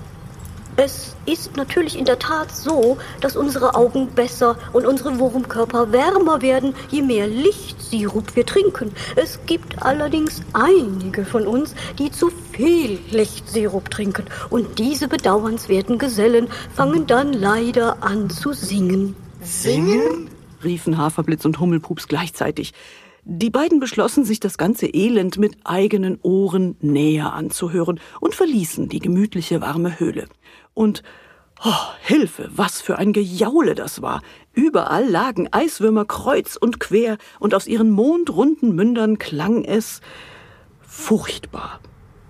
Es 0.77 1.15
ist 1.25 1.57
natürlich 1.57 1.99
in 1.99 2.05
der 2.05 2.17
Tat 2.17 2.55
so, 2.55 2.97
dass 3.19 3.35
unsere 3.35 3.75
Augen 3.75 4.07
besser 4.07 4.55
und 4.71 4.85
unsere 4.85 5.19
Wurmkörper 5.19 5.91
wärmer 5.91 6.41
werden, 6.41 6.73
je 6.89 7.01
mehr 7.01 7.27
Lichtsirup 7.27 8.35
wir 8.35 8.45
trinken. 8.45 8.93
Es 9.17 9.39
gibt 9.45 9.83
allerdings 9.83 10.41
einige 10.53 11.25
von 11.25 11.45
uns, 11.45 11.75
die 11.99 12.09
zu 12.09 12.31
viel 12.53 12.99
Lichtsirup 13.11 13.91
trinken. 13.91 14.25
Und 14.49 14.79
diese 14.79 15.09
bedauernswerten 15.09 15.97
Gesellen 15.97 16.47
fangen 16.73 17.05
dann 17.05 17.33
leider 17.33 18.01
an 18.01 18.29
zu 18.29 18.53
singen. 18.53 19.15
Singen? 19.41 20.29
riefen 20.63 20.97
Haferblitz 20.97 21.45
und 21.45 21.59
Hummelpups 21.59 22.07
gleichzeitig. 22.07 22.73
Die 23.23 23.49
beiden 23.49 23.79
beschlossen, 23.79 24.23
sich 24.23 24.39
das 24.39 24.57
ganze 24.57 24.87
Elend 24.87 25.37
mit 25.37 25.57
eigenen 25.63 26.19
Ohren 26.21 26.75
näher 26.79 27.33
anzuhören 27.33 27.99
und 28.19 28.35
verließen 28.35 28.89
die 28.89 28.99
gemütliche 28.99 29.61
warme 29.61 29.99
Höhle. 29.99 30.27
Und 30.73 31.03
oh, 31.63 31.73
Hilfe, 32.01 32.49
was 32.55 32.81
für 32.81 32.97
ein 32.97 33.13
Gejaule 33.13 33.75
das 33.75 34.01
war. 34.01 34.21
Überall 34.53 35.07
lagen 35.07 35.47
Eiswürmer 35.51 36.05
kreuz 36.05 36.55
und 36.55 36.79
quer, 36.79 37.17
und 37.39 37.53
aus 37.53 37.67
ihren 37.67 37.91
mondrunden 37.91 38.75
Mündern 38.75 39.17
klang 39.17 39.63
es 39.63 40.01
furchtbar. 40.81 41.79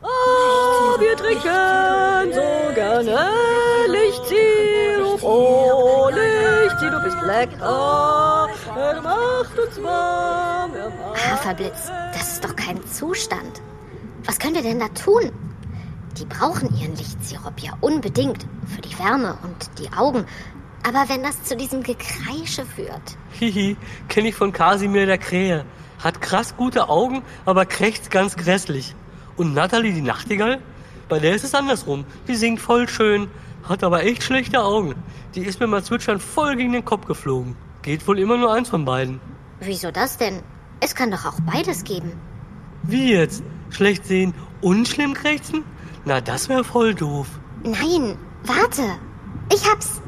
Ah, 0.02 1.00
wir 1.00 1.16
trinken 1.16 2.34
so 2.34 2.74
gerne 2.74 3.30
Lichtsirup. 3.88 5.22
Oh, 6.82 6.86
Lichtsirup 6.86 7.06
ist 7.06 7.22
lecker. 7.22 8.50
Er 8.76 9.02
macht 9.02 9.60
uns 9.60 9.84
warm. 9.84 10.74
Er 10.74 10.90
macht 10.90 11.32
Haferblitz, 11.32 11.92
das 12.14 12.34
ist 12.34 12.44
doch 12.44 12.56
kein 12.56 12.84
Zustand. 12.86 13.62
Was 14.26 14.40
könnt 14.40 14.56
ihr 14.56 14.64
denn 14.64 14.80
da 14.80 14.88
tun? 14.90 15.32
Die 16.18 16.26
brauchen 16.26 16.76
ihren 16.80 16.96
Lichtsirup 16.96 17.60
ja 17.60 17.74
unbedingt 17.82 18.46
für 18.66 18.82
die 18.82 18.98
Wärme 18.98 19.38
und 19.44 19.80
die 19.80 19.94
Augen. 19.94 20.26
Aber 20.84 21.08
wenn 21.08 21.24
das 21.24 21.44
zu 21.44 21.56
diesem 21.56 21.84
Gekreische 21.84 22.66
führt. 22.66 23.18
Hihi, 23.40 23.78
kenne 24.10 24.30
ich 24.30 24.36
von 24.36 24.52
Kasimir 24.52 25.06
der 25.06 25.20
Krähe. 25.20 25.66
Hat 26.04 26.22
krass 26.22 26.56
gute 26.58 26.90
Augen, 26.90 27.22
aber 27.46 27.66
krächzt 27.66 28.10
ganz 28.10 28.36
grässlich. 28.36 28.96
Und 29.38 29.54
Natalie 29.54 29.94
die 29.94 30.02
Nachtigall? 30.02 30.60
Bei 31.08 31.20
der 31.20 31.36
ist 31.36 31.44
es 31.44 31.54
andersrum. 31.54 32.06
Die 32.28 32.36
singt 32.36 32.60
voll 32.60 32.90
schön, 32.90 33.30
hat 33.64 33.84
aber 33.84 34.04
echt 34.04 34.24
schlechte 34.24 34.62
Augen. 34.62 34.96
Die 35.36 35.42
ist 35.42 35.60
mir 35.60 35.68
mal 35.68 35.84
zwitschern 35.84 36.20
voll 36.20 36.56
gegen 36.56 36.74
den 36.74 36.86
Kopf 36.86 37.06
geflogen. 37.06 37.56
Geht 37.82 38.08
wohl 38.08 38.20
immer 38.20 38.38
nur 38.38 38.54
eins 38.54 38.70
von 38.70 38.86
beiden. 38.86 39.20
Wieso 39.60 39.92
das 39.92 40.18
denn? 40.18 40.42
Es 40.80 40.96
kann 40.96 41.12
doch 41.12 41.26
auch 41.26 41.40
beides 41.52 41.84
geben. 41.84 42.14
Wie 42.84 43.14
jetzt? 43.14 43.44
Schlecht 43.70 44.06
sehen 44.06 44.34
und 44.62 44.88
schlimm 44.88 45.14
krächzen? 45.14 45.64
Na, 46.06 46.20
das 46.20 46.50
wäre 46.50 46.64
voll 46.64 46.94
doof. 46.96 47.28
Nein, 47.64 48.18
warte. 48.44 48.84
Ich 49.54 49.70
hab's. 49.70 50.02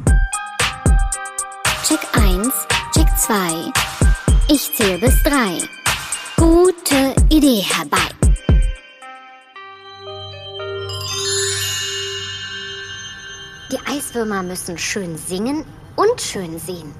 Check 1.88 2.00
1, 2.14 2.52
Check 2.96 3.08
2. 3.18 3.72
Ich 4.50 4.74
zähle 4.74 4.98
bis 4.98 5.22
3. 5.24 5.60
Gute 6.38 7.16
Idee 7.30 7.62
herbei. 7.62 8.23
Die 13.74 13.80
Eiswürmer 13.88 14.44
müssen 14.44 14.78
schön 14.78 15.18
singen 15.18 15.66
und 15.96 16.22
schön 16.22 16.60
sehen. 16.60 16.94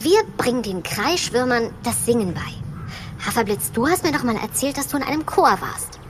Wir 0.00 0.22
bringen 0.38 0.62
den 0.62 0.82
Kreischwürmern 0.82 1.68
das 1.82 2.06
Singen 2.06 2.32
bei. 2.32 3.26
Haferblitz, 3.26 3.70
du 3.72 3.86
hast 3.86 4.02
mir 4.02 4.12
doch 4.12 4.22
mal 4.22 4.36
erzählt, 4.36 4.78
dass 4.78 4.88
du 4.88 4.96
in 4.96 5.02
einem 5.02 5.26
Chor 5.26 5.58
warst. 5.60 6.00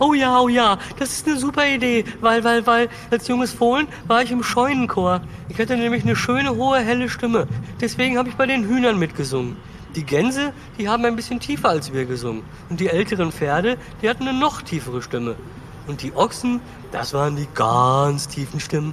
Oh 0.00 0.12
ja, 0.12 0.38
oh 0.38 0.48
ja, 0.48 0.78
das 0.98 1.12
ist 1.12 1.26
eine 1.26 1.38
super 1.38 1.66
Idee, 1.66 2.04
weil, 2.20 2.44
weil, 2.44 2.66
weil, 2.66 2.90
als 3.10 3.26
junges 3.26 3.54
Fohlen 3.54 3.88
war 4.06 4.22
ich 4.22 4.32
im 4.32 4.42
Scheunenchor. 4.42 5.22
Ich 5.48 5.58
hatte 5.58 5.78
nämlich 5.78 6.02
eine 6.02 6.14
schöne, 6.14 6.56
hohe, 6.56 6.80
helle 6.80 7.08
Stimme. 7.08 7.48
Deswegen 7.80 8.18
habe 8.18 8.28
ich 8.28 8.34
bei 8.34 8.44
den 8.44 8.68
Hühnern 8.68 8.98
mitgesungen. 8.98 9.56
Die 9.96 10.04
Gänse, 10.04 10.52
die 10.78 10.90
haben 10.90 11.06
ein 11.06 11.16
bisschen 11.16 11.40
tiefer 11.40 11.70
als 11.70 11.90
wir 11.90 12.04
gesungen. 12.04 12.42
Und 12.68 12.80
die 12.80 12.88
älteren 12.88 13.32
Pferde, 13.32 13.78
die 14.02 14.10
hatten 14.10 14.28
eine 14.28 14.38
noch 14.38 14.60
tiefere 14.60 15.00
Stimme. 15.00 15.36
Und 15.86 16.02
die 16.02 16.14
Ochsen, 16.14 16.60
das 16.92 17.14
waren 17.14 17.36
die 17.36 17.48
ganz 17.54 18.28
tiefen 18.28 18.60
Stimmen. 18.60 18.92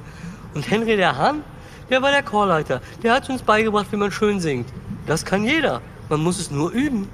Und 0.54 0.70
Henry 0.70 0.98
der 0.98 1.18
Hahn, 1.18 1.44
der 1.90 2.02
war 2.02 2.12
der 2.12 2.24
Chorleiter. 2.24 2.82
Der 3.04 3.14
hat 3.14 3.30
uns 3.30 3.42
beigebracht, 3.42 3.92
wie 3.92 3.98
man 3.98 4.12
schön 4.12 4.40
singt. 4.40 4.68
Das 5.06 5.24
kann 5.24 5.44
jeder. 5.44 5.82
Man 6.10 6.22
muss 6.22 6.40
es 6.40 6.52
nur 6.52 6.72
üben. 6.72 7.08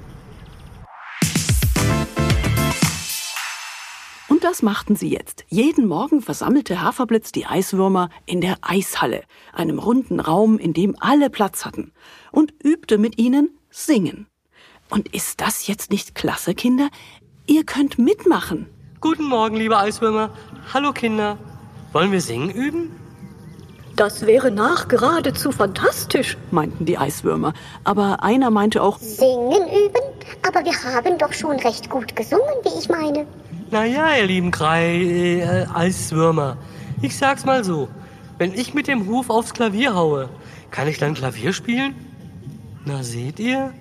Und 4.28 4.44
das 4.44 4.62
machten 4.62 4.96
sie 4.96 5.10
jetzt. 5.10 5.44
Jeden 5.48 5.86
Morgen 5.86 6.20
versammelte 6.20 6.80
Haferblitz 6.80 7.32
die 7.32 7.46
Eiswürmer 7.46 8.10
in 8.26 8.40
der 8.40 8.58
Eishalle, 8.60 9.22
einem 9.52 9.78
runden 9.78 10.20
Raum, 10.20 10.58
in 10.58 10.72
dem 10.72 10.96
alle 11.00 11.30
Platz 11.30 11.64
hatten, 11.64 11.92
und 12.30 12.52
übte 12.62 12.98
mit 12.98 13.18
ihnen 13.18 13.50
Singen. 13.70 14.26
Und 14.90 15.14
ist 15.14 15.40
das 15.40 15.66
jetzt 15.66 15.90
nicht 15.90 16.14
klasse, 16.14 16.54
Kinder? 16.54 16.88
Ihr 17.46 17.64
könnt 17.64 17.98
mitmachen. 17.98 18.66
Guten 19.00 19.24
Morgen, 19.24 19.56
liebe 19.56 19.78
Eiswürmer. 19.78 20.30
Hallo, 20.72 20.92
Kinder. 20.92 21.38
Wollen 21.92 22.12
wir 22.12 22.20
singen 22.20 22.50
üben? 22.50 23.07
Das 23.98 24.24
wäre 24.26 24.52
nachgeradezu 24.52 25.50
fantastisch. 25.50 26.36
meinten 26.52 26.84
die 26.84 26.96
Eiswürmer. 26.96 27.52
Aber 27.82 28.22
einer 28.22 28.48
meinte 28.48 28.80
auch, 28.80 28.96
Singen 29.00 29.64
üben? 29.66 30.02
Aber 30.46 30.64
wir 30.64 30.72
haben 30.84 31.18
doch 31.18 31.32
schon 31.32 31.56
recht 31.56 31.90
gut 31.90 32.14
gesungen, 32.14 32.54
wie 32.62 32.78
ich 32.78 32.88
meine. 32.88 33.26
Naja, 33.72 34.16
ihr 34.16 34.26
lieben 34.26 34.52
Krei, 34.52 35.02
äh, 35.02 35.66
Eiswürmer. 35.74 36.56
Ich 37.02 37.18
sag's 37.18 37.44
mal 37.44 37.64
so. 37.64 37.88
Wenn 38.38 38.54
ich 38.54 38.72
mit 38.72 38.86
dem 38.86 39.08
Huf 39.08 39.30
aufs 39.30 39.52
Klavier 39.52 39.96
haue, 39.96 40.28
kann 40.70 40.86
ich 40.86 40.98
dann 40.98 41.14
Klavier 41.14 41.52
spielen? 41.52 41.96
Na, 42.84 43.02
seht 43.02 43.40
ihr? 43.40 43.74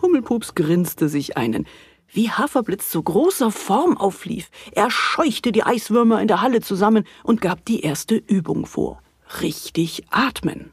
Hummelpups 0.00 0.54
grinste 0.54 1.08
sich 1.08 1.36
einen. 1.36 1.66
Wie 2.10 2.30
Haferblitz 2.30 2.88
zu 2.88 3.02
großer 3.02 3.50
Form 3.50 3.96
auflief. 3.96 4.50
Er 4.72 4.90
scheuchte 4.90 5.52
die 5.52 5.62
Eiswürmer 5.62 6.20
in 6.20 6.28
der 6.28 6.40
Halle 6.40 6.60
zusammen 6.60 7.04
und 7.22 7.40
gab 7.40 7.64
die 7.66 7.80
erste 7.82 8.16
Übung 8.16 8.66
vor. 8.66 9.02
Richtig 9.42 10.04
atmen. 10.10 10.72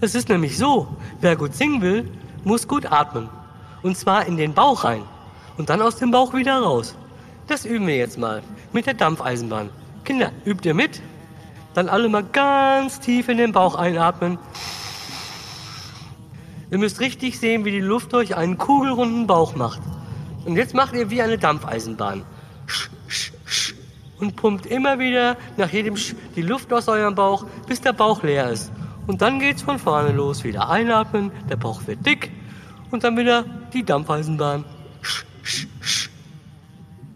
Es 0.00 0.14
ist 0.14 0.28
nämlich 0.28 0.56
so, 0.56 0.88
wer 1.20 1.36
gut 1.36 1.54
singen 1.54 1.80
will, 1.82 2.10
muss 2.42 2.66
gut 2.66 2.90
atmen. 2.90 3.28
Und 3.82 3.96
zwar 3.96 4.26
in 4.26 4.36
den 4.36 4.54
Bauch 4.54 4.84
rein 4.84 5.02
und 5.58 5.70
dann 5.70 5.82
aus 5.82 5.96
dem 5.96 6.10
Bauch 6.10 6.34
wieder 6.34 6.58
raus. 6.58 6.96
Das 7.46 7.64
üben 7.64 7.86
wir 7.86 7.96
jetzt 7.96 8.18
mal 8.18 8.42
mit 8.72 8.86
der 8.86 8.94
Dampfeisenbahn. 8.94 9.70
Kinder, 10.04 10.32
übt 10.44 10.66
ihr 10.66 10.74
mit? 10.74 11.02
Dann 11.74 11.88
alle 11.88 12.08
mal 12.08 12.24
ganz 12.24 12.98
tief 12.98 13.28
in 13.28 13.38
den 13.38 13.52
Bauch 13.52 13.74
einatmen. 13.74 14.38
Ihr 16.70 16.78
müsst 16.78 17.00
richtig 17.00 17.38
sehen, 17.38 17.64
wie 17.64 17.72
die 17.72 17.80
Luft 17.80 18.12
durch 18.12 18.36
einen 18.36 18.56
kugelrunden 18.56 19.26
Bauch 19.26 19.56
macht. 19.56 19.80
Und 20.44 20.56
jetzt 20.56 20.74
macht 20.74 20.94
ihr 20.94 21.10
wie 21.10 21.20
eine 21.20 21.36
Dampfeisenbahn. 21.36 22.24
Sch, 22.66 22.90
sch, 23.08 23.32
sch. 23.44 23.74
Und 24.18 24.36
pumpt 24.36 24.66
immer 24.66 24.98
wieder 24.98 25.36
nach 25.56 25.70
jedem 25.70 25.96
Sch 25.96 26.14
die 26.36 26.42
Luft 26.42 26.72
aus 26.72 26.88
eurem 26.88 27.14
Bauch, 27.14 27.44
bis 27.66 27.80
der 27.80 27.92
Bauch 27.92 28.22
leer 28.22 28.50
ist. 28.50 28.70
Und 29.06 29.22
dann 29.22 29.40
geht's 29.40 29.62
von 29.62 29.78
vorne 29.78 30.12
los. 30.12 30.44
Wieder 30.44 30.70
einatmen, 30.70 31.32
der 31.48 31.56
Bauch 31.56 31.86
wird 31.86 32.06
dick. 32.06 32.30
Und 32.90 33.02
dann 33.02 33.16
wieder 33.16 33.44
die 33.72 33.84
Dampfeisenbahn. 33.84 34.64
Sch, 35.02 35.24
sch, 35.42 35.66
sch. 35.80 36.10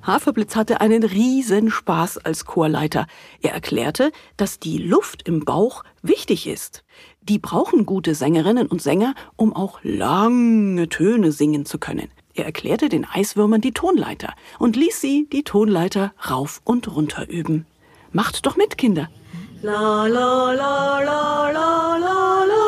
Haferblitz 0.02 0.54
hatte 0.56 0.80
einen 0.80 1.02
riesen 1.02 1.70
Spaß 1.70 2.18
als 2.18 2.44
Chorleiter. 2.44 3.06
Er 3.40 3.52
erklärte, 3.52 4.12
dass 4.36 4.58
die 4.58 4.78
Luft 4.78 5.26
im 5.26 5.44
Bauch 5.44 5.84
wichtig 6.02 6.46
ist. 6.46 6.83
Die 7.28 7.38
brauchen 7.38 7.86
gute 7.86 8.14
Sängerinnen 8.14 8.66
und 8.66 8.82
Sänger, 8.82 9.14
um 9.36 9.56
auch 9.56 9.78
lange 9.82 10.88
Töne 10.90 11.32
singen 11.32 11.64
zu 11.64 11.78
können. 11.78 12.08
Er 12.34 12.44
erklärte 12.44 12.90
den 12.90 13.06
Eiswürmern 13.06 13.62
die 13.62 13.72
Tonleiter 13.72 14.34
und 14.58 14.76
ließ 14.76 15.00
sie 15.00 15.26
die 15.32 15.42
Tonleiter 15.42 16.12
rauf 16.30 16.60
und 16.64 16.94
runter 16.94 17.28
üben. 17.28 17.64
Macht 18.12 18.44
doch 18.44 18.56
mit, 18.56 18.76
Kinder. 18.76 19.08
La 19.62 20.06
la 20.06 20.52
la 20.52 21.00
la 21.00 21.50
la 21.50 21.96
la 21.96 22.44
la. 22.44 22.64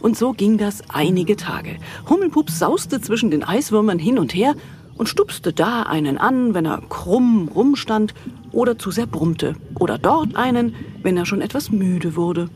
Und 0.00 0.18
so 0.18 0.32
ging 0.32 0.58
das 0.58 0.82
einige 0.90 1.36
Tage. 1.36 1.76
Hummelpups 2.08 2.58
sauste 2.58 3.00
zwischen 3.00 3.30
den 3.30 3.44
Eiswürmern 3.44 4.00
hin 4.00 4.18
und 4.18 4.34
her 4.34 4.54
und 4.96 5.08
stupste 5.08 5.52
da 5.52 5.82
einen 5.82 6.18
an, 6.18 6.54
wenn 6.54 6.66
er 6.66 6.82
krumm 6.88 7.48
rumstand 7.48 8.14
oder 8.52 8.78
zu 8.78 8.90
sehr 8.90 9.06
brummte. 9.06 9.54
Oder 9.78 9.98
dort 9.98 10.36
einen, 10.36 10.74
wenn 11.02 11.16
er 11.16 11.26
schon 11.26 11.40
etwas 11.40 11.70
müde 11.70 12.16
wurde. 12.16 12.48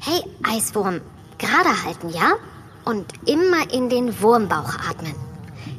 Hey, 0.00 0.22
Eiswurm, 0.42 1.00
gerade 1.38 1.84
halten, 1.84 2.08
ja? 2.10 2.32
Und 2.84 3.06
immer 3.26 3.72
in 3.72 3.88
den 3.88 4.20
Wurmbauch 4.20 4.74
atmen. 4.88 5.14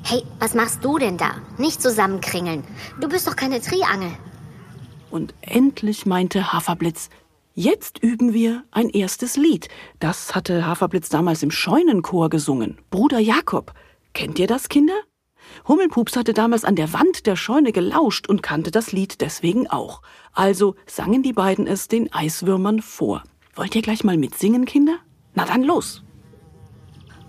Hey, 0.04 0.24
was 0.40 0.54
machst 0.54 0.84
du 0.84 0.98
denn 0.98 1.18
da? 1.18 1.32
Nicht 1.58 1.82
zusammenkringeln. 1.82 2.64
Du 3.00 3.08
bist 3.08 3.28
doch 3.28 3.36
keine 3.36 3.62
Triangel. 3.62 4.12
Und 5.12 5.34
endlich 5.42 6.06
meinte 6.06 6.54
Haferblitz, 6.54 7.10
jetzt 7.54 8.00
üben 8.00 8.34
wir 8.34 8.64
ein 8.72 8.90
erstes 8.90 9.38
Lied. 9.38 9.70
Das 10.00 10.36
hatte 10.36 10.66
Haferblitz 10.66 11.10
damals 11.10 11.44
im 11.44 11.52
Scheunenchor 11.52 12.30
gesungen. 12.30 12.80
Bruder 12.90 13.20
Jakob. 13.20 13.74
Kennt 14.14 14.40
ihr 14.40 14.48
das, 14.48 14.70
Kinder? 14.70 14.96
Hummelpups 15.68 16.16
hatte 16.16 16.34
damals 16.34 16.66
an 16.66 16.76
der 16.76 16.94
Wand 16.94 17.26
der 17.26 17.36
Scheune 17.36 17.72
gelauscht 17.72 18.28
und 18.28 18.44
kannte 18.44 18.72
das 18.72 18.92
Lied 18.92 19.22
deswegen 19.22 19.70
auch. 19.70 20.02
Also 20.34 20.76
sangen 20.86 21.24
die 21.24 21.34
beiden 21.34 21.68
es 21.68 21.88
den 21.88 22.12
Eiswürmern 22.12 22.82
vor. 22.82 23.24
Wollt 23.56 23.76
ihr 23.76 23.82
gleich 23.82 24.04
mal 24.04 24.18
mitsingen, 24.18 24.66
Kinder? 24.66 24.98
Na 25.36 25.46
dann 25.46 25.64
los. 25.64 26.04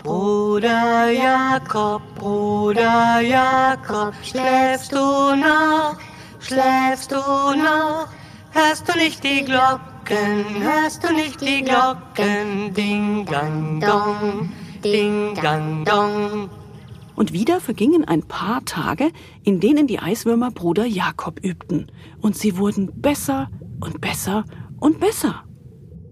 Bruder 0.04 1.10
Jakob, 1.10 2.02
Bruder 2.14 3.20
Jakob, 3.20 4.14
schläfst 4.22 4.92
du 4.92 4.98
noch, 4.98 5.96
schläfst 6.40 7.10
du 7.10 7.16
noch? 7.16 8.08
Hörst 8.50 8.86
du 8.86 8.98
nicht 8.98 9.24
die 9.24 9.44
Glocken, 9.44 10.44
hörst 10.60 11.02
du 11.02 11.12
nicht 11.14 11.40
die 11.40 11.62
Glocken? 11.64 12.74
Ding, 12.74 13.24
dang, 13.24 13.80
dong, 13.80 14.52
ding, 14.84 15.34
dang, 15.40 15.84
dong. 15.86 16.50
Und 17.16 17.32
wieder 17.32 17.60
vergingen 17.60 18.04
ein 18.04 18.22
paar 18.22 18.64
Tage, 18.64 19.10
in 19.44 19.60
denen 19.60 19.86
die 19.86 19.98
Eiswürmer 19.98 20.50
Bruder 20.50 20.84
Jakob 20.84 21.44
übten. 21.44 21.90
Und 22.20 22.36
sie 22.36 22.56
wurden 22.58 22.90
besser 23.00 23.48
und 23.80 24.00
besser 24.00 24.44
und 24.80 25.00
besser. 25.00 25.44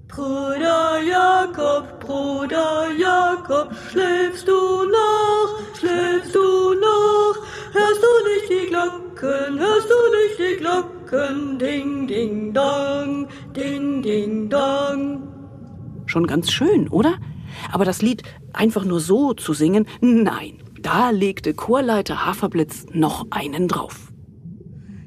Bruder 0.08 1.00
Jakob, 1.02 2.00
Bruder 2.00 2.90
Jakob, 2.98 3.74
schläfst 3.90 4.46
du 4.46 4.52
noch, 4.52 5.78
schläfst 5.78 6.34
du 6.34 6.74
noch? 6.74 7.36
Hörst 7.72 8.02
du 8.02 8.10
nicht 8.28 8.50
die 8.50 8.68
Glocken, 8.68 9.58
hörst 9.58 9.88
du 9.88 9.94
nicht 10.18 10.38
die 10.38 10.56
Glocken? 10.58 11.58
Ding, 11.58 12.06
ding, 12.06 12.52
dong, 12.52 13.26
ding, 13.56 14.02
ding, 14.02 14.50
dong. 14.50 15.22
Schon 16.04 16.26
ganz 16.26 16.52
schön, 16.52 16.88
oder? 16.88 17.14
Aber 17.72 17.86
das 17.86 18.02
Lied 18.02 18.22
einfach 18.52 18.84
nur 18.84 19.00
so 19.00 19.32
zu 19.32 19.54
singen, 19.54 19.86
nein, 20.02 20.61
da 20.82 21.10
legte 21.10 21.54
Chorleiter 21.54 22.26
Haferblitz 22.26 22.86
noch 22.92 23.26
einen 23.30 23.68
drauf. 23.68 24.12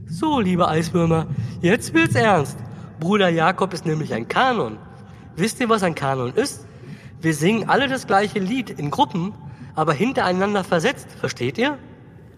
So, 0.07 0.39
liebe 0.39 0.67
Eiswürmer, 0.67 1.27
jetzt 1.61 1.93
wird's 1.93 2.15
ernst. 2.15 2.57
Bruder 2.99 3.29
Jakob 3.29 3.73
ist 3.73 3.85
nämlich 3.85 4.13
ein 4.13 4.27
Kanon. 4.27 4.77
Wisst 5.35 5.59
ihr, 5.59 5.67
was 5.67 5.83
ein 5.83 5.95
Kanon 5.95 6.33
ist? 6.33 6.65
Wir 7.21 7.33
singen 7.33 7.69
alle 7.69 7.87
das 7.87 8.07
gleiche 8.07 8.39
Lied 8.39 8.69
in 8.69 8.91
Gruppen, 8.91 9.33
aber 9.75 9.93
hintereinander 9.93 10.63
versetzt, 10.63 11.07
versteht 11.11 11.57
ihr? 11.57 11.77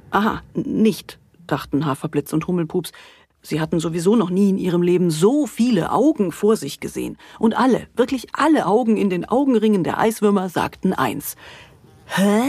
Aha, 0.09 0.41
nicht, 0.55 1.19
dachten 1.45 1.85
Haferblitz 1.85 2.33
und 2.33 2.47
Hummelpups. 2.47 2.91
Sie 3.41 3.61
hatten 3.61 3.79
sowieso 3.79 4.15
noch 4.15 4.29
nie 4.29 4.49
in 4.49 4.57
ihrem 4.57 4.81
Leben 4.81 5.11
so 5.11 5.45
viele 5.45 5.91
Augen 5.91 6.31
vor 6.31 6.55
sich 6.55 6.79
gesehen. 6.79 7.17
Und 7.37 7.55
alle, 7.55 7.87
wirklich 7.95 8.27
alle 8.33 8.65
Augen 8.65 8.97
in 8.97 9.09
den 9.09 9.25
Augenringen 9.25 9.83
der 9.83 9.99
Eiswürmer 9.99 10.49
sagten 10.49 10.93
eins. 10.93 11.35
Hä? 12.05 12.41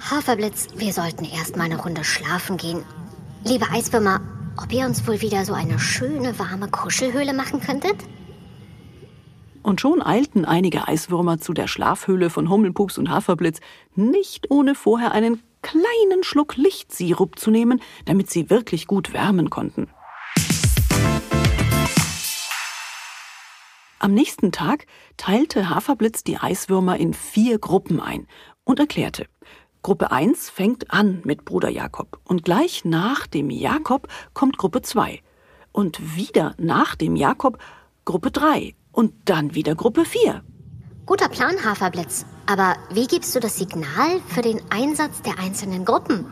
Haferblitz, 0.00 0.68
wir 0.76 0.92
sollten 0.92 1.24
erst 1.24 1.56
mal 1.56 1.64
eine 1.64 1.80
Runde 1.80 2.04
schlafen 2.04 2.56
gehen. 2.56 2.84
Liebe 3.44 3.66
Eiswürmer, 3.70 4.20
ob 4.56 4.72
ihr 4.72 4.86
uns 4.86 5.06
wohl 5.06 5.20
wieder 5.20 5.44
so 5.44 5.54
eine 5.54 5.78
schöne, 5.78 6.38
warme 6.38 6.68
Kuschelhöhle 6.68 7.34
machen 7.34 7.60
könntet? 7.60 7.96
Und 9.62 9.80
schon 9.80 10.00
eilten 10.00 10.44
einige 10.44 10.86
Eiswürmer 10.88 11.38
zu 11.38 11.52
der 11.52 11.66
Schlafhöhle 11.66 12.30
von 12.30 12.48
Hummelpups 12.48 12.96
und 12.96 13.10
Haferblitz, 13.10 13.60
nicht 13.96 14.50
ohne 14.50 14.74
vorher 14.74 15.12
einen 15.12 15.42
kleinen 15.62 16.22
Schluck 16.22 16.56
Lichtsirup 16.56 17.38
zu 17.38 17.50
nehmen, 17.50 17.82
damit 18.04 18.30
sie 18.30 18.50
wirklich 18.50 18.86
gut 18.86 19.12
wärmen 19.12 19.50
konnten. 19.50 19.88
Am 23.98 24.14
nächsten 24.14 24.52
Tag 24.52 24.86
teilte 25.16 25.68
Haferblitz 25.70 26.22
die 26.22 26.38
Eiswürmer 26.38 26.96
in 26.98 27.14
vier 27.14 27.58
Gruppen 27.58 28.00
ein 28.00 28.28
und 28.62 28.78
erklärte, 28.78 29.26
Gruppe 29.82 30.10
1 30.10 30.50
fängt 30.50 30.90
an 30.92 31.20
mit 31.24 31.44
Bruder 31.44 31.68
Jakob 31.68 32.18
und 32.24 32.44
gleich 32.44 32.84
nach 32.84 33.26
dem 33.26 33.50
Jakob 33.50 34.08
kommt 34.34 34.58
Gruppe 34.58 34.82
2 34.82 35.22
und 35.72 36.16
wieder 36.16 36.54
nach 36.58 36.96
dem 36.96 37.16
Jakob 37.16 37.58
Gruppe 38.04 38.30
3 38.30 38.74
und 38.92 39.12
dann 39.24 39.54
wieder 39.54 39.74
Gruppe 39.74 40.04
4. 40.04 40.42
Guter 41.06 41.28
Plan, 41.28 41.54
Haferblitz. 41.64 42.26
Aber 42.46 42.76
wie 42.92 43.06
gibst 43.06 43.34
du 43.34 43.40
das 43.40 43.56
Signal 43.56 44.20
für 44.28 44.42
den 44.42 44.60
Einsatz 44.70 45.22
der 45.22 45.38
einzelnen 45.38 45.84
Gruppen? 45.84 46.26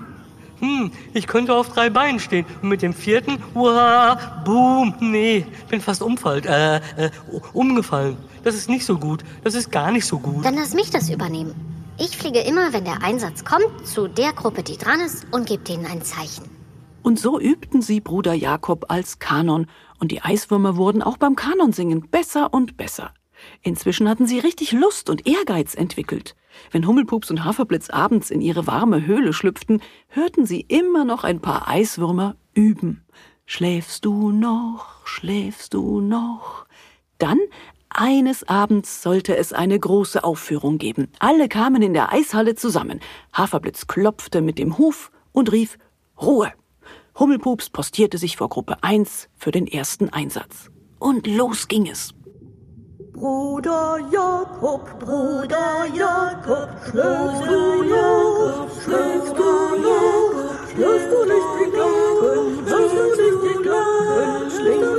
Hm, 0.61 0.91
ich 1.13 1.27
könnte 1.27 1.55
auf 1.55 1.69
drei 1.69 1.91
Beinen 1.91 2.19
stehen 2.19 2.47
und 2.63 2.71
mit 2.71 2.83
dem 2.83 2.95
vierten, 2.95 3.39
uah, 3.55 4.43
boom, 4.45 4.95
nee, 5.01 5.47
bin 5.69 5.81
fast 5.81 6.03
umfallen, 6.03 6.45
äh, 6.45 6.77
äh, 6.77 7.11
umgefallen. 7.53 8.17
Das 8.43 8.55
ist 8.55 8.69
nicht 8.69 8.85
so 8.85 8.99
gut. 8.99 9.23
Das 9.45 9.55
ist 9.55 9.71
gar 9.71 9.93
nicht 9.93 10.07
so 10.07 10.19
gut. 10.19 10.45
Dann 10.45 10.55
lass 10.55 10.75
mich 10.75 10.91
das 10.91 11.11
übernehmen. 11.11 11.55
Ich 11.99 12.19
fliege 12.19 12.41
immer, 12.41 12.75
wenn 12.75 12.85
der 12.85 13.03
Einsatz 13.03 13.43
kommt, 13.43 13.87
zu 13.87 14.07
der 14.07 14.35
Gruppe, 14.35 14.63
die 14.63 14.77
dran 14.77 15.01
ist 15.01 15.27
und 15.33 15.47
gebe 15.47 15.65
denen 15.65 15.87
ein 15.87 16.03
Zeichen. 16.03 16.45
Und 17.03 17.19
so 17.19 17.41
übten 17.41 17.81
sie 17.81 18.01
Bruder 18.01 18.35
Jakob 18.35 18.91
als 18.91 19.19
Kanon, 19.19 19.67
und 19.99 20.13
die 20.13 20.21
Eiswürmer 20.21 20.77
wurden 20.77 21.03
auch 21.03 21.17
beim 21.17 21.37
Kanonsingen 21.37 22.11
besser 22.11 22.53
und 22.53 22.77
besser. 22.77 23.15
Inzwischen 23.63 24.11
hatten 24.11 24.27
sie 24.27 24.41
richtig 24.41 24.73
Lust 24.73 25.09
und 25.09 25.27
Ehrgeiz 25.27 25.75
entwickelt. 25.75 26.37
Wenn 26.71 26.87
Hummelpups 26.87 27.31
und 27.31 27.45
Haferblitz 27.45 27.89
abends 27.89 28.31
in 28.31 28.43
ihre 28.43 28.67
warme 28.67 29.07
Höhle 29.07 29.33
schlüpften, 29.33 29.81
hörten 30.09 30.45
sie 30.45 30.61
immer 30.61 31.07
noch 31.07 31.25
ein 31.25 31.41
paar 31.41 31.67
Eiswürmer 31.67 32.37
üben. 32.53 33.07
Schläfst 33.47 34.05
du 34.05 34.33
noch, 34.33 35.07
schläfst 35.07 35.73
du 35.73 36.01
noch? 36.01 36.67
Dann 37.19 37.39
eines 37.99 38.49
Abends 38.49 39.03
sollte 39.03 39.37
es 39.37 39.53
eine 39.53 39.79
große 39.79 40.23
Aufführung 40.23 40.79
geben. 40.79 41.09
Alle 41.19 41.49
kamen 41.49 41.83
in 41.83 41.95
der 41.95 42.13
Eishalle 42.13 42.55
zusammen. 42.55 43.01
Haferblitz 43.33 43.87
klopfte 43.87 44.41
mit 44.41 44.59
dem 44.59 44.79
Huf 44.79 45.11
und 45.33 45.51
rief 45.53 45.79
Ruhe. 46.21 46.53
Hummelpups 47.19 47.71
postierte 47.71 48.19
sich 48.19 48.37
vor 48.37 48.49
Gruppe 48.49 48.77
1 48.83 49.29
für 49.37 49.51
den 49.51 49.67
ersten 49.67 50.11
Einsatz. 50.11 50.71
Und 50.99 51.27
los 51.27 51.69
ging 51.69 51.87
es. 51.89 52.13
Bruder 53.13 53.99
Jakob, 54.13 54.99
Bruder 54.99 55.87
Jakob, 55.95 56.69
schläfst 56.85 57.47
du 57.47 57.83
noch, 57.85 58.69
schläfst 58.83 59.39
du 59.39 59.79
noch, 59.81 60.33
schläfst 60.69 61.13
du 61.13 61.25
nicht 61.25 61.51
die 61.59 61.71
Glocken, 61.71 62.67
hörst 62.67 62.95
du 62.95 63.05
nicht 63.17 63.41
die 63.43 63.63
Glocken, 63.63 64.51
schläfst 64.51 64.96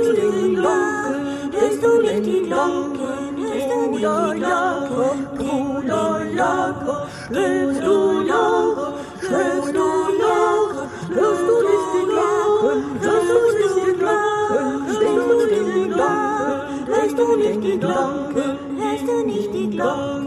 hörst 17.08 17.18
du 17.18 17.36
nicht 17.36 17.62
die 17.62 17.78
Glocken, 17.78 18.58
hörst 18.78 19.08
du 19.08 19.24
nicht 19.26 19.54
die 19.54 19.70
Glocken, 19.70 20.17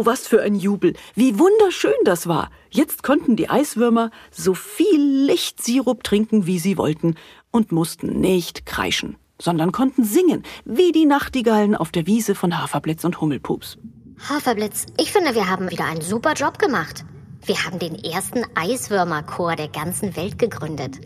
Oh, 0.00 0.06
was 0.06 0.26
für 0.26 0.40
ein 0.40 0.54
Jubel. 0.54 0.94
Wie 1.14 1.38
wunderschön 1.38 1.92
das 2.06 2.26
war. 2.26 2.50
Jetzt 2.70 3.02
konnten 3.02 3.36
die 3.36 3.50
Eiswürmer 3.50 4.10
so 4.30 4.54
viel 4.54 5.26
Lichtsirup 5.26 6.02
trinken, 6.04 6.46
wie 6.46 6.58
sie 6.58 6.78
wollten 6.78 7.16
und 7.50 7.70
mussten 7.70 8.18
nicht 8.18 8.64
kreischen, 8.64 9.16
sondern 9.38 9.72
konnten 9.72 10.02
singen, 10.02 10.42
wie 10.64 10.92
die 10.92 11.04
Nachtigallen 11.04 11.76
auf 11.76 11.92
der 11.92 12.06
Wiese 12.06 12.34
von 12.34 12.58
Haferblitz 12.58 13.04
und 13.04 13.20
Hummelpups. 13.20 13.76
Haferblitz, 14.26 14.86
ich 14.98 15.12
finde, 15.12 15.34
wir 15.34 15.50
haben 15.50 15.70
wieder 15.70 15.84
einen 15.84 16.00
super 16.00 16.32
Job 16.32 16.58
gemacht. 16.58 17.04
Wir 17.44 17.62
haben 17.62 17.78
den 17.78 17.96
ersten 17.96 18.42
Eiswürmerchor 18.54 19.56
der 19.56 19.68
ganzen 19.68 20.16
Welt 20.16 20.38
gegründet. 20.38 20.98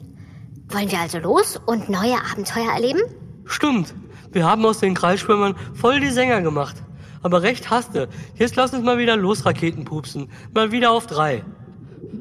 Wollen 0.68 0.92
wir 0.92 1.00
also 1.00 1.18
los 1.18 1.60
und 1.66 1.88
neue 1.88 2.14
Abenteuer 2.30 2.70
erleben? 2.72 3.02
Stimmt. 3.44 3.92
Wir 4.30 4.46
haben 4.46 4.64
aus 4.64 4.78
den 4.78 4.94
Kreisschwimmern 4.94 5.56
voll 5.74 5.98
die 5.98 6.10
Sänger 6.10 6.42
gemacht. 6.42 6.83
Aber 7.24 7.42
recht 7.42 7.70
hast 7.70 7.94
du. 7.94 8.06
Jetzt 8.36 8.54
lass 8.54 8.74
uns 8.74 8.84
mal 8.84 8.98
wieder 8.98 9.16
los 9.16 9.46
Raketen 9.46 9.84
pupsen. 9.84 10.30
Mal 10.52 10.70
wieder 10.72 10.90
auf 10.90 11.06
drei. 11.06 11.42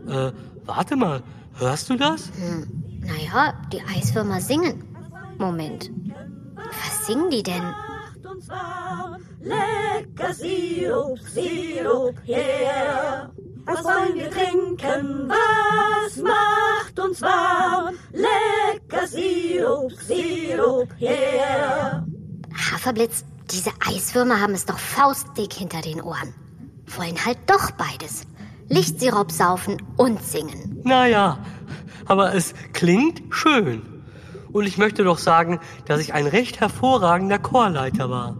Äh, 0.08 0.32
warte 0.66 0.96
mal. 0.96 1.22
Hörst 1.56 1.90
du 1.90 1.98
das? 1.98 2.32
Hm, 2.38 3.02
naja, 3.02 3.54
die 3.72 3.82
Eiswürmer 3.82 4.40
singen. 4.40 4.84
Moment. 5.38 5.92
Was 6.56 7.06
singen 7.06 7.30
die 7.30 7.44
denn? 7.44 7.64
Lecker 9.42 10.34
Sirup, 10.34 11.20
Sirup, 11.20 12.16
yeah. 12.26 13.30
Was 13.66 13.84
wollen 13.84 14.16
wir 14.16 14.30
trinken? 14.32 15.30
Was 15.30 16.16
macht 16.16 16.98
uns 16.98 17.22
warm? 17.22 17.96
Lecker 18.14 19.06
Sirup, 19.06 19.92
Sirup, 19.92 20.88
yeah. 21.02 22.06
Haferblitz, 22.54 23.26
diese 23.52 23.72
Eiswürmer 23.86 24.42
haben 24.42 24.54
es 24.54 24.66
doch 24.66 24.80
faustdick 24.80 25.54
hinter 25.54 25.82
den 25.82 26.02
Ohren. 26.02 26.34
Wollen 26.98 27.26
halt 27.26 27.38
doch 27.48 27.72
beides. 27.72 28.24
Lichtsirup 28.70 29.32
saufen 29.32 29.82
und 29.98 30.24
singen. 30.24 30.82
Naja, 30.84 31.38
aber 32.06 32.34
es 32.34 32.54
klingt 32.74 33.22
schön. 33.34 34.04
Und 34.52 34.66
ich 34.66 34.78
möchte 34.78 35.04
doch 35.04 35.18
sagen, 35.18 35.60
dass 35.86 36.00
ich 36.00 36.14
ein 36.14 36.28
recht 36.28 36.60
hervorragender 36.60 37.40
Chorleiter 37.40 38.10
war. 38.10 38.38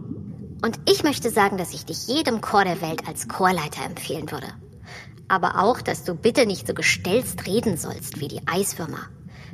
Und 0.62 0.78
ich 0.88 1.02
möchte 1.02 1.30
sagen, 1.30 1.58
dass 1.58 1.74
ich 1.74 1.84
dich 1.84 2.06
jedem 2.06 2.40
Chor 2.40 2.64
der 2.64 2.80
Welt 2.80 3.06
als 3.06 3.28
Chorleiter 3.28 3.84
empfehlen 3.84 4.30
würde. 4.30 4.46
Aber 5.28 5.58
auch, 5.62 5.80
dass 5.80 6.04
du 6.04 6.14
bitte 6.14 6.46
nicht 6.46 6.66
so 6.66 6.74
gestelzt 6.74 7.46
reden 7.46 7.76
sollst 7.76 8.20
wie 8.20 8.28
die 8.28 8.46
Eiswürmer. 8.46 9.08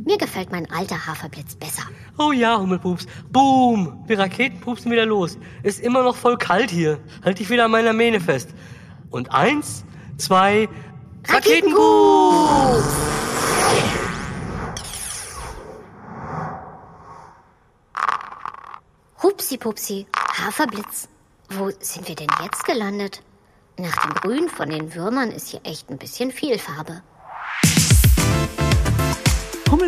Mir 0.05 0.19
gefällt 0.19 0.51
mein 0.51 0.71
alter 0.71 1.07
Haferblitz 1.07 1.55
besser. 1.57 1.83
Oh 2.19 2.33
ja, 2.33 2.59
Hummelpups. 2.59 3.07
Boom! 3.31 4.05
Die 4.09 4.15
Raketen 4.15 4.61
pupsen 4.61 4.91
wieder 4.91 5.07
los. 5.07 5.39
Ist 5.63 5.81
immer 5.81 6.03
noch 6.03 6.17
voll 6.17 6.39
kalt 6.39 6.71
hier. 6.71 6.99
Halt 7.25 7.39
dich 7.39 7.51
wieder 7.51 7.67
an 7.67 7.71
meiner 7.71 7.93
Mähne 7.93 8.21
fest. 8.21 8.51
Und 9.11 9.33
eins, 9.33 9.85
zwei, 10.17 10.69
Raketenpups! 11.29 12.85
Hupsi 19.23 19.59
Pupsi, 19.59 20.07
Haferblitz. 20.33 21.09
Wo 21.51 21.71
sind 21.81 22.09
wir 22.09 22.15
denn 22.15 22.29
jetzt 22.43 22.65
gelandet? 22.65 23.23
Nach 23.77 23.97
dem 24.03 24.15
Grün 24.15 24.49
von 24.49 24.71
den 24.71 24.95
Würmern 24.95 25.31
ist 25.31 25.49
hier 25.49 25.61
echt 25.65 25.91
ein 25.91 25.99
bisschen 25.99 26.31
viel 26.31 26.59
Farbe. 26.59 27.03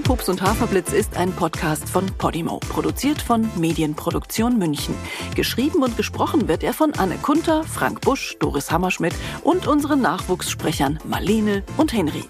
Hummelpups 0.02 0.28
und 0.30 0.42
Haferblitz 0.42 0.92
ist 0.92 1.16
ein 1.16 1.32
Podcast 1.32 1.88
von 1.88 2.04
Podimo, 2.18 2.58
produziert 2.58 3.22
von 3.22 3.48
Medienproduktion 3.56 4.58
München. 4.58 4.96
Geschrieben 5.36 5.80
und 5.80 5.96
gesprochen 5.96 6.48
wird 6.48 6.64
er 6.64 6.72
von 6.72 6.92
Anne 6.94 7.18
Kunter, 7.18 7.62
Frank 7.62 8.00
Busch, 8.00 8.36
Doris 8.40 8.72
Hammerschmidt 8.72 9.14
und 9.44 9.68
unseren 9.68 10.00
Nachwuchssprechern 10.00 10.98
Marlene 11.04 11.62
und 11.76 11.92
Henry. 11.92 12.24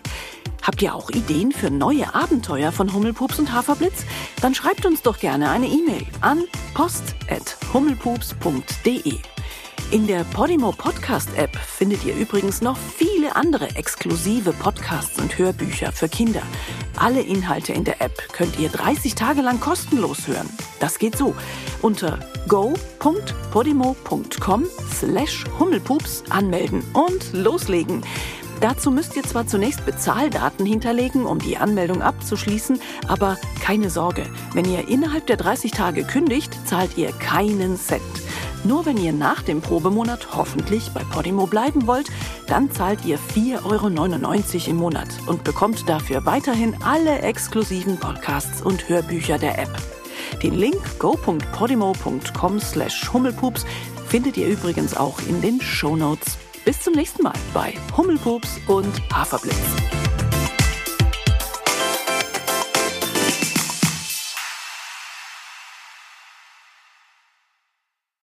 Habt 0.60 0.82
ihr 0.82 0.94
auch 0.94 1.08
Ideen 1.08 1.50
für 1.50 1.70
neue 1.70 2.14
Abenteuer 2.14 2.72
von 2.72 2.92
Hummelpups 2.92 3.38
und 3.38 3.54
Haferblitz? 3.54 4.04
Dann 4.42 4.54
schreibt 4.54 4.84
uns 4.84 5.00
doch 5.00 5.18
gerne 5.18 5.48
eine 5.48 5.66
E-Mail 5.66 6.04
an 6.20 6.44
post.hummelpups.de. 6.74 9.31
In 9.92 10.06
der 10.06 10.24
Podimo 10.24 10.72
Podcast 10.72 11.28
App 11.36 11.54
findet 11.54 12.06
ihr 12.06 12.16
übrigens 12.16 12.62
noch 12.62 12.78
viele 12.78 13.36
andere 13.36 13.76
exklusive 13.76 14.54
Podcasts 14.54 15.18
und 15.18 15.36
Hörbücher 15.36 15.92
für 15.92 16.08
Kinder. 16.08 16.40
Alle 16.96 17.20
Inhalte 17.20 17.74
in 17.74 17.84
der 17.84 18.00
App 18.00 18.16
könnt 18.32 18.58
ihr 18.58 18.70
30 18.70 19.14
Tage 19.14 19.42
lang 19.42 19.60
kostenlos 19.60 20.26
hören. 20.26 20.48
Das 20.80 20.98
geht 20.98 21.14
so. 21.14 21.34
Unter 21.82 22.18
go.podimo.com 22.48 24.64
slash 24.94 25.44
Hummelpups 25.58 26.24
anmelden 26.30 26.82
und 26.94 27.30
loslegen. 27.34 28.02
Dazu 28.62 28.90
müsst 28.90 29.14
ihr 29.14 29.24
zwar 29.24 29.46
zunächst 29.46 29.84
Bezahldaten 29.84 30.64
hinterlegen, 30.64 31.26
um 31.26 31.38
die 31.38 31.58
Anmeldung 31.58 32.00
abzuschließen, 32.00 32.80
aber 33.08 33.36
keine 33.60 33.90
Sorge, 33.90 34.24
wenn 34.54 34.64
ihr 34.64 34.88
innerhalb 34.88 35.26
der 35.26 35.36
30 35.36 35.72
Tage 35.72 36.04
kündigt, 36.04 36.66
zahlt 36.66 36.96
ihr 36.96 37.12
keinen 37.12 37.76
Cent. 37.76 38.21
Nur 38.64 38.86
wenn 38.86 38.96
ihr 38.96 39.12
nach 39.12 39.42
dem 39.42 39.60
Probemonat 39.60 40.36
hoffentlich 40.36 40.90
bei 40.92 41.02
Podimo 41.04 41.46
bleiben 41.46 41.86
wollt, 41.86 42.08
dann 42.46 42.70
zahlt 42.70 43.04
ihr 43.04 43.18
4,99 43.18 43.64
Euro 43.64 44.70
im 44.70 44.76
Monat 44.76 45.08
und 45.26 45.44
bekommt 45.44 45.88
dafür 45.88 46.24
weiterhin 46.26 46.76
alle 46.82 47.20
exklusiven 47.20 47.98
Podcasts 47.98 48.62
und 48.62 48.88
Hörbücher 48.88 49.38
der 49.38 49.58
App. 49.58 49.70
Den 50.42 50.54
Link 50.54 50.76
go.podimo.com 50.98 52.60
slash 52.60 53.12
hummelpups 53.12 53.66
findet 54.06 54.36
ihr 54.36 54.46
übrigens 54.46 54.96
auch 54.96 55.18
in 55.28 55.40
den 55.40 55.60
Show 55.60 55.96
Notes. 55.96 56.38
Bis 56.64 56.80
zum 56.80 56.94
nächsten 56.94 57.22
Mal 57.22 57.34
bei 57.52 57.74
Hummelpups 57.96 58.60
und 58.68 58.92
Haferblitz. 59.12 60.01